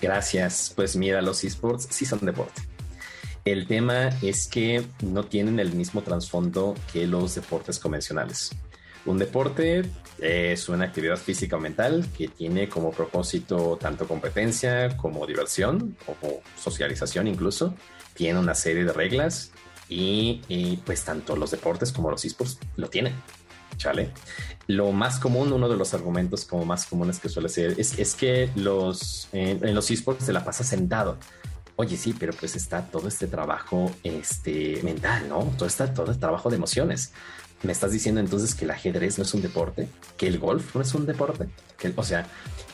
Gracias. 0.00 0.72
Pues 0.76 0.96
mira, 0.96 1.22
los 1.22 1.42
esports 1.42 1.88
sí 1.90 2.04
son 2.04 2.20
deporte. 2.20 2.62
El 3.44 3.66
tema 3.66 4.08
es 4.22 4.48
que 4.48 4.84
no 5.02 5.24
tienen 5.24 5.60
el 5.60 5.72
mismo 5.72 6.02
trasfondo 6.02 6.74
que 6.92 7.06
los 7.06 7.34
deportes 7.34 7.78
convencionales. 7.78 8.50
Un 9.04 9.18
deporte 9.18 9.88
es 10.18 10.68
una 10.68 10.86
actividad 10.86 11.16
física 11.16 11.56
o 11.56 11.60
mental 11.60 12.06
que 12.16 12.26
tiene 12.26 12.68
como 12.68 12.90
propósito 12.90 13.78
tanto 13.80 14.08
competencia 14.08 14.96
como 14.96 15.26
diversión 15.26 15.96
o 16.08 16.42
socialización 16.58 17.28
incluso. 17.28 17.74
Tiene 18.14 18.40
una 18.40 18.56
serie 18.56 18.84
de 18.84 18.92
reglas 18.92 19.52
y, 19.88 20.42
y 20.48 20.78
pues 20.78 21.04
tanto 21.04 21.36
los 21.36 21.52
deportes 21.52 21.92
como 21.92 22.10
los 22.10 22.24
esports 22.24 22.58
lo 22.76 22.88
tienen. 22.88 23.14
¿Chale? 23.76 24.10
Lo 24.66 24.92
más 24.92 25.18
común, 25.18 25.52
uno 25.52 25.68
de 25.68 25.76
los 25.76 25.94
argumentos 25.94 26.44
como 26.44 26.64
más 26.64 26.86
comunes 26.86 27.20
que 27.20 27.28
suele 27.28 27.48
ser, 27.48 27.74
es, 27.78 28.14
que 28.14 28.50
los, 28.56 29.28
en 29.32 29.74
los 29.74 29.90
esports 29.90 30.24
se 30.24 30.32
la 30.32 30.44
pasa 30.44 30.64
sentado. 30.64 31.18
Oye, 31.78 31.98
sí, 31.98 32.14
pero 32.18 32.32
pues 32.32 32.56
está 32.56 32.86
todo 32.86 33.06
este 33.06 33.26
trabajo 33.26 33.92
este, 34.02 34.80
mental, 34.82 35.28
¿no? 35.28 35.52
Todo, 35.58 35.68
está, 35.68 35.92
todo 35.92 36.10
el 36.10 36.18
trabajo 36.18 36.48
de 36.48 36.56
emociones. 36.56 37.12
¿Me 37.62 37.72
estás 37.72 37.92
diciendo 37.92 38.20
entonces 38.20 38.54
que 38.54 38.64
el 38.64 38.70
ajedrez 38.70 39.18
no 39.18 39.24
es 39.24 39.34
un 39.34 39.42
deporte? 39.42 39.88
¿Que 40.16 40.26
el 40.26 40.38
golf 40.38 40.74
no 40.74 40.80
es 40.80 40.94
un 40.94 41.04
deporte? 41.04 41.48
Que, 41.78 41.92
o 41.94 42.02
sea, 42.02 42.26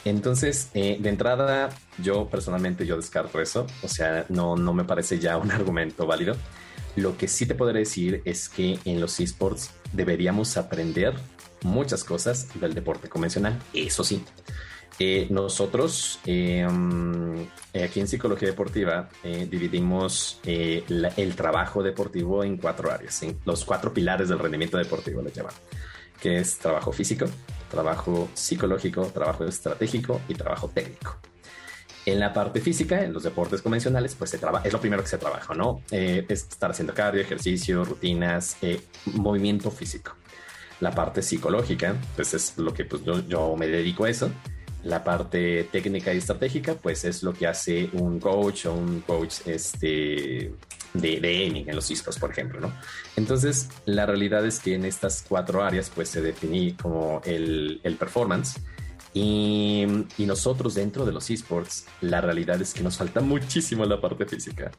entonces, 0.04 0.68
eh, 0.74 0.98
de 1.00 1.08
entrada, 1.08 1.70
yo 1.98 2.28
personalmente 2.28 2.86
yo 2.86 2.96
descarto 2.96 3.40
eso. 3.40 3.66
O 3.82 3.88
sea, 3.88 4.24
no, 4.28 4.56
no 4.56 4.72
me 4.72 4.84
parece 4.84 5.18
ya 5.18 5.36
un 5.36 5.50
argumento 5.50 6.06
válido. 6.06 6.36
Lo 6.94 7.16
que 7.16 7.26
sí 7.26 7.44
te 7.46 7.56
podré 7.56 7.80
decir 7.80 8.22
es 8.24 8.48
que 8.48 8.78
en 8.84 9.00
los 9.00 9.18
esports 9.18 9.70
deberíamos 9.92 10.56
aprender 10.56 11.14
muchas 11.62 12.04
cosas 12.04 12.48
del 12.60 12.74
deporte 12.74 13.08
convencional. 13.08 13.58
Eso 13.72 14.02
sí, 14.04 14.24
eh, 14.98 15.26
nosotros 15.30 16.20
em, 16.26 17.42
eh, 17.72 17.82
aquí 17.84 18.00
en 18.00 18.06
Psicología 18.06 18.48
Deportiva 18.48 19.08
eh, 19.24 19.48
dividimos 19.50 20.40
el 20.44 21.34
trabajo 21.34 21.82
deportivo 21.82 22.44
en 22.44 22.56
cuatro 22.56 22.90
áreas, 22.90 23.24
los 23.44 23.64
cuatro 23.64 23.92
pilares 23.92 24.28
del 24.28 24.38
rendimiento 24.38 24.76
deportivo, 24.76 25.22
le 25.22 25.32
llaman, 25.32 25.54
que 26.20 26.38
es 26.38 26.58
trabajo 26.58 26.92
físico, 26.92 27.26
trabajo 27.70 28.28
psicológico, 28.34 29.06
trabajo 29.06 29.44
estratégico 29.44 30.20
y 30.28 30.34
trabajo 30.34 30.68
técnico. 30.68 31.16
En 32.04 32.18
la 32.18 32.32
parte 32.32 32.60
física, 32.60 33.04
en 33.04 33.12
los 33.12 33.22
deportes 33.22 33.62
convencionales, 33.62 34.16
pues 34.16 34.30
se 34.30 34.38
trabaja, 34.38 34.66
es 34.66 34.72
lo 34.72 34.80
primero 34.80 35.02
que 35.02 35.08
se 35.08 35.18
trabaja, 35.18 35.54
¿no? 35.54 35.82
Eh, 35.92 36.26
es 36.28 36.42
estar 36.42 36.72
haciendo 36.72 36.94
cardio, 36.94 37.20
ejercicio, 37.20 37.84
rutinas, 37.84 38.56
eh, 38.60 38.80
movimiento 39.06 39.70
físico. 39.70 40.16
La 40.80 40.90
parte 40.90 41.22
psicológica, 41.22 41.94
pues 42.16 42.34
es 42.34 42.58
lo 42.58 42.74
que 42.74 42.84
pues, 42.84 43.02
yo, 43.28 43.54
me 43.56 43.68
dedico 43.68 44.04
a 44.04 44.10
eso. 44.10 44.32
La 44.82 45.04
parte 45.04 45.68
técnica 45.70 46.12
y 46.12 46.18
estratégica, 46.18 46.74
pues 46.74 47.04
es 47.04 47.22
lo 47.22 47.32
que 47.32 47.46
hace 47.46 47.88
un 47.92 48.18
coach 48.18 48.66
o 48.66 48.74
un 48.74 49.02
coach 49.02 49.46
este, 49.46 50.52
de, 50.94 51.20
de 51.20 51.28
aiming 51.28 51.68
en 51.68 51.76
los 51.76 51.88
esports, 51.88 52.18
por 52.18 52.32
ejemplo, 52.32 52.58
¿no? 52.58 52.72
Entonces, 53.14 53.68
la 53.84 54.06
realidad 54.06 54.44
es 54.44 54.58
que 54.58 54.74
en 54.74 54.84
estas 54.84 55.24
cuatro 55.28 55.62
áreas, 55.62 55.88
pues 55.94 56.08
se 56.08 56.20
definí 56.20 56.72
como 56.72 57.22
el, 57.24 57.80
el 57.84 57.94
performance, 57.94 58.56
y, 59.14 59.86
nosotros 60.18 60.74
dentro 60.74 61.04
de 61.04 61.12
los 61.12 61.28
esports, 61.30 61.86
la 62.00 62.20
realidad 62.20 62.60
es 62.62 62.72
que 62.72 62.82
nos 62.82 62.96
falta 62.96 63.20
muchísimo 63.20 63.84
la 63.84 64.00
parte 64.00 64.24
física. 64.24 64.70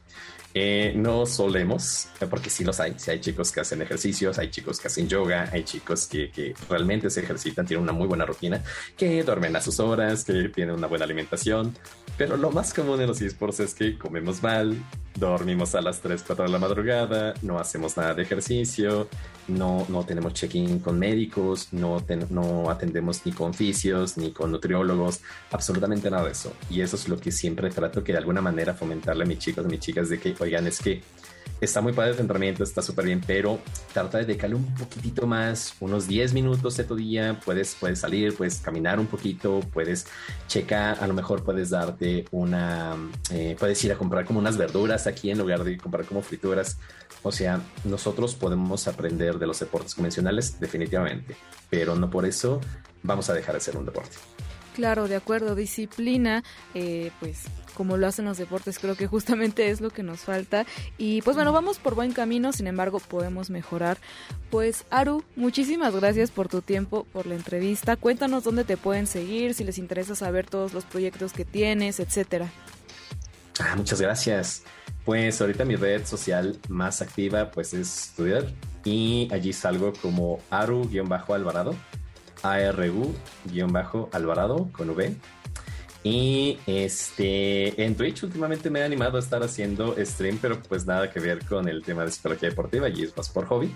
Eh, 0.56 0.92
no 0.94 1.26
solemos, 1.26 2.06
porque 2.30 2.48
sí 2.48 2.62
los 2.62 2.78
hay, 2.78 2.94
sí 2.96 3.10
hay 3.10 3.20
chicos 3.20 3.50
que 3.50 3.60
hacen 3.60 3.82
ejercicios, 3.82 4.38
hay 4.38 4.50
chicos 4.50 4.78
que 4.78 4.86
hacen 4.86 5.08
yoga, 5.08 5.50
hay 5.52 5.64
chicos 5.64 6.06
que, 6.06 6.30
que 6.30 6.54
realmente 6.70 7.10
se 7.10 7.22
ejercitan, 7.22 7.66
tienen 7.66 7.82
una 7.82 7.92
muy 7.92 8.06
buena 8.06 8.24
rutina, 8.24 8.62
que 8.96 9.24
duermen 9.24 9.56
a 9.56 9.60
sus 9.60 9.80
horas, 9.80 10.22
que 10.24 10.48
tienen 10.50 10.76
una 10.76 10.86
buena 10.86 11.06
alimentación, 11.06 11.74
pero 12.16 12.36
lo 12.36 12.52
más 12.52 12.72
común 12.72 13.00
en 13.00 13.08
los 13.08 13.20
esports 13.20 13.58
es 13.58 13.74
que 13.74 13.98
comemos 13.98 14.44
mal, 14.44 14.76
dormimos 15.16 15.74
a 15.74 15.80
las 15.80 16.00
3, 16.00 16.22
4 16.24 16.44
de 16.44 16.50
la 16.50 16.58
madrugada, 16.58 17.34
no 17.42 17.58
hacemos 17.58 17.96
nada 17.96 18.14
de 18.14 18.22
ejercicio, 18.22 19.08
no, 19.48 19.84
no 19.88 20.04
tenemos 20.04 20.32
check-in 20.34 20.78
con 20.78 20.98
médicos, 20.98 21.72
no, 21.72 22.02
no 22.30 22.70
atendemos 22.70 23.24
ni 23.24 23.32
con 23.32 23.54
fisios, 23.54 24.16
ni 24.16 24.32
con 24.32 24.52
nutriólogos, 24.52 25.20
absolutamente 25.50 26.10
nada 26.10 26.24
de 26.24 26.32
eso. 26.32 26.52
Y 26.70 26.80
eso 26.80 26.96
es 26.96 27.08
lo 27.08 27.18
que 27.18 27.30
siempre 27.30 27.70
trato 27.70 28.02
que 28.02 28.12
de 28.12 28.18
alguna 28.18 28.40
manera 28.40 28.74
fomentarle 28.74 29.24
a 29.24 29.26
mis 29.26 29.38
chicos, 29.38 29.64
a 29.64 29.68
mis 29.68 29.80
chicas, 29.80 30.08
de 30.08 30.18
que, 30.18 30.34
oigan, 30.44 30.66
es 30.66 30.80
que 30.80 31.02
está 31.60 31.80
muy 31.80 31.92
padre 31.92 32.12
el 32.12 32.20
entrenamiento, 32.20 32.62
está 32.62 32.82
súper 32.82 33.06
bien, 33.06 33.20
pero 33.26 33.58
trata 33.92 34.18
de 34.18 34.26
dedicarle 34.26 34.56
un 34.56 34.74
poquitito 34.74 35.26
más, 35.26 35.74
unos 35.80 36.06
10 36.06 36.32
minutos 36.34 36.76
de 36.76 36.84
tu 36.84 36.96
día, 36.96 37.40
puedes, 37.44 37.76
puedes 37.78 38.00
salir, 38.00 38.34
puedes 38.34 38.58
caminar 38.58 39.00
un 39.00 39.06
poquito, 39.06 39.60
puedes 39.72 40.06
checar, 40.46 41.02
a 41.02 41.06
lo 41.06 41.14
mejor 41.14 41.42
puedes 41.42 41.70
darte 41.70 42.26
una, 42.30 42.96
eh, 43.30 43.56
puedes 43.58 43.82
ir 43.84 43.92
a 43.92 43.96
comprar 43.96 44.24
como 44.24 44.38
unas 44.38 44.56
verduras 44.56 45.06
aquí 45.06 45.30
en 45.30 45.38
lugar 45.38 45.64
de 45.64 45.76
comprar 45.78 46.04
como 46.04 46.22
frituras. 46.22 46.78
O 47.22 47.32
sea, 47.32 47.60
nosotros 47.84 48.34
podemos 48.34 48.86
aprender 48.86 49.38
de 49.38 49.46
los 49.46 49.58
deportes 49.58 49.94
convencionales 49.94 50.60
definitivamente, 50.60 51.36
pero 51.70 51.96
no 51.96 52.10
por 52.10 52.26
eso 52.26 52.60
vamos 53.02 53.30
a 53.30 53.34
dejar 53.34 53.54
de 53.54 53.60
ser 53.60 53.76
un 53.76 53.86
deporte. 53.86 54.16
Claro, 54.74 55.06
de 55.06 55.14
acuerdo, 55.14 55.54
disciplina, 55.54 56.42
eh, 56.74 57.12
pues 57.20 57.44
como 57.74 57.96
lo 57.96 58.08
hacen 58.08 58.24
los 58.24 58.38
deportes, 58.38 58.78
creo 58.80 58.96
que 58.96 59.06
justamente 59.06 59.70
es 59.70 59.80
lo 59.80 59.90
que 59.90 60.02
nos 60.02 60.20
falta. 60.20 60.66
Y 60.98 61.22
pues 61.22 61.36
bueno, 61.36 61.52
vamos 61.52 61.78
por 61.78 61.94
buen 61.94 62.12
camino, 62.12 62.52
sin 62.52 62.66
embargo, 62.66 62.98
podemos 62.98 63.50
mejorar. 63.50 63.98
Pues 64.50 64.84
Aru, 64.90 65.22
muchísimas 65.36 65.94
gracias 65.94 66.32
por 66.32 66.48
tu 66.48 66.60
tiempo, 66.60 67.06
por 67.12 67.26
la 67.26 67.36
entrevista. 67.36 67.96
Cuéntanos 67.96 68.42
dónde 68.42 68.64
te 68.64 68.76
pueden 68.76 69.06
seguir, 69.06 69.54
si 69.54 69.62
les 69.62 69.78
interesa 69.78 70.16
saber 70.16 70.46
todos 70.46 70.74
los 70.74 70.84
proyectos 70.84 71.32
que 71.32 71.44
tienes, 71.44 72.00
etcétera. 72.00 72.50
Ah, 73.60 73.74
muchas 73.76 74.00
gracias. 74.00 74.64
Pues 75.04 75.40
ahorita 75.40 75.64
mi 75.64 75.76
red 75.76 76.04
social 76.04 76.58
más 76.68 77.00
activa 77.00 77.50
pues 77.50 77.74
es 77.74 78.08
estudiar 78.08 78.46
y 78.84 79.28
allí 79.30 79.52
salgo 79.52 79.92
como 79.92 80.40
Aru-Alvarado 80.50 81.74
ARU-Alvarado 82.44 84.08
con 84.72 84.90
V. 84.90 85.16
Y 86.04 86.58
este, 86.66 87.82
en 87.82 87.94
Twitch 87.94 88.24
últimamente 88.24 88.68
me 88.68 88.80
he 88.80 88.84
animado 88.84 89.16
a 89.16 89.20
estar 89.20 89.42
haciendo 89.42 89.96
stream, 89.98 90.38
pero 90.40 90.62
pues 90.62 90.84
nada 90.84 91.10
que 91.10 91.18
ver 91.18 91.44
con 91.46 91.66
el 91.66 91.82
tema 91.82 92.04
de 92.04 92.10
psicología 92.10 92.50
deportiva 92.50 92.90
y 92.90 93.02
es 93.02 93.16
más 93.16 93.30
por 93.30 93.46
hobby. 93.46 93.74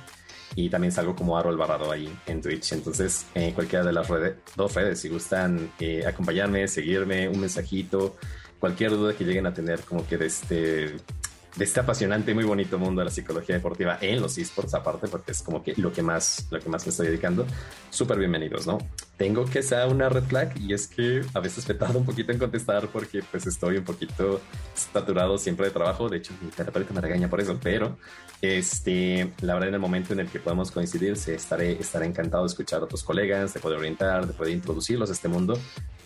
Y 0.54 0.68
también 0.68 0.92
salgo 0.92 1.16
como 1.16 1.38
Aro 1.38 1.48
Alvarado 1.48 1.90
ahí 1.90 2.12
en 2.26 2.42
Twitch. 2.42 2.72
Entonces, 2.72 3.24
en 3.34 3.52
cualquiera 3.52 3.84
de 3.84 3.92
las 3.92 4.08
redes, 4.08 4.36
dos 4.56 4.74
redes, 4.74 5.00
si 5.00 5.08
gustan 5.08 5.72
eh, 5.78 6.04
acompañarme, 6.06 6.68
seguirme, 6.68 7.28
un 7.28 7.40
mensajito, 7.40 8.16
cualquier 8.58 8.90
duda 8.90 9.14
que 9.14 9.24
lleguen 9.24 9.46
a 9.46 9.54
tener 9.54 9.80
como 9.80 10.06
que 10.06 10.18
de 10.18 10.26
este 10.26 10.96
de 11.56 11.64
este 11.64 11.80
apasionante 11.80 12.30
y 12.30 12.34
muy 12.34 12.44
bonito 12.44 12.78
mundo 12.78 13.00
de 13.00 13.06
la 13.06 13.10
psicología 13.10 13.56
deportiva 13.56 13.98
en 14.00 14.20
los 14.20 14.38
esports 14.38 14.74
aparte 14.74 15.08
porque 15.08 15.32
es 15.32 15.42
como 15.42 15.62
que 15.62 15.74
lo 15.76 15.92
que 15.92 16.02
más 16.02 16.46
lo 16.50 16.60
que 16.60 16.68
más 16.68 16.86
me 16.86 16.90
estoy 16.90 17.08
dedicando 17.08 17.46
súper 17.90 18.18
bienvenidos 18.18 18.66
no 18.66 18.78
tengo 19.18 19.44
que 19.44 19.62
ser 19.64 19.88
una 19.88 20.08
red 20.08 20.22
flag 20.22 20.54
y 20.60 20.72
es 20.72 20.86
que 20.86 21.22
a 21.34 21.40
veces 21.40 21.68
he 21.68 21.74
tardado 21.74 21.98
un 21.98 22.06
poquito 22.06 22.30
en 22.30 22.38
contestar 22.38 22.86
porque 22.88 23.20
pues 23.28 23.46
estoy 23.48 23.76
un 23.76 23.84
poquito 23.84 24.40
saturado 24.74 25.38
siempre 25.38 25.66
de 25.66 25.72
trabajo. 25.72 26.08
De 26.08 26.18
hecho 26.18 26.32
mi 26.40 26.50
terapeuta 26.50 26.94
me 26.94 27.00
regaña 27.00 27.28
por 27.28 27.40
eso 27.40 27.58
pero 27.60 27.98
este 28.40 29.32
la 29.40 29.54
verdad 29.54 29.70
en 29.70 29.74
el 29.74 29.80
momento 29.80 30.12
en 30.12 30.20
el 30.20 30.28
que 30.28 30.38
podamos 30.38 30.70
coincidir 30.70 31.14
estaré 31.14 31.72
estaré 31.72 32.06
encantado 32.06 32.44
de 32.44 32.48
escuchar 32.48 32.80
a 32.80 32.84
otros 32.84 33.02
colegas 33.02 33.52
de 33.52 33.60
poder 33.60 33.78
orientar 33.78 34.24
de 34.24 34.32
poder 34.32 34.52
introducirlos 34.52 35.10
a 35.10 35.12
este 35.12 35.26
mundo 35.26 35.58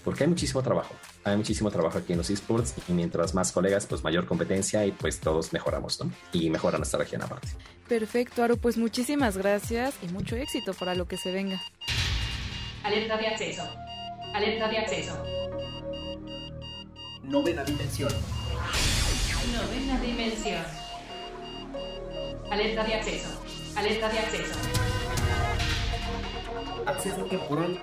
porque 0.05 0.25
hay 0.25 0.31
muchísimo 0.31 0.63
trabajo, 0.63 0.95
hay 1.25 1.37
muchísimo 1.37 1.71
trabajo 1.71 1.99
aquí 1.99 2.13
en 2.13 2.19
los 2.19 2.31
esports 2.31 2.75
y 2.89 2.93
mientras 2.93 3.35
más 3.35 3.53
colegas, 3.53 3.87
pues 3.87 4.03
mayor 4.03 4.27
competencia 4.27 4.85
y 4.85 4.93
pues 4.93 5.21
todos 5.21 5.53
mejoramos, 5.53 6.01
¿no? 6.01 6.11
Y 6.33 6.51
mejora 6.51 6.79
nuestra 6.79 6.99
región 6.99 7.23
aparte. 7.23 7.49
Perfecto, 7.89 8.43
Aro, 8.43 8.57
pues 8.57 8.79
muchísimas 8.79 9.37
gracias 9.37 9.95
y 10.03 10.09
mucho 10.09 10.37
éxito 10.37 10.75
para 10.75 10.95
lo 10.95 11.07
que 11.07 11.17
se 11.17 11.33
venga. 11.33 11.61
Alerta 12.83 13.17
de 13.17 13.27
acceso. 13.29 13.63
Alerta 14.35 14.69
de 14.69 14.79
acceso. 14.79 15.25
Novena 17.23 17.65
dimensión. 17.65 18.13
Novena 19.53 20.01
dimensión. 20.01 20.65
Alerta 22.51 22.85
de 22.85 22.95
acceso. 22.95 23.29
Alerta 23.77 24.09
de 24.09 24.19
acceso. 24.19 24.55
Acceso 26.87 27.25
temporal. 27.27 27.83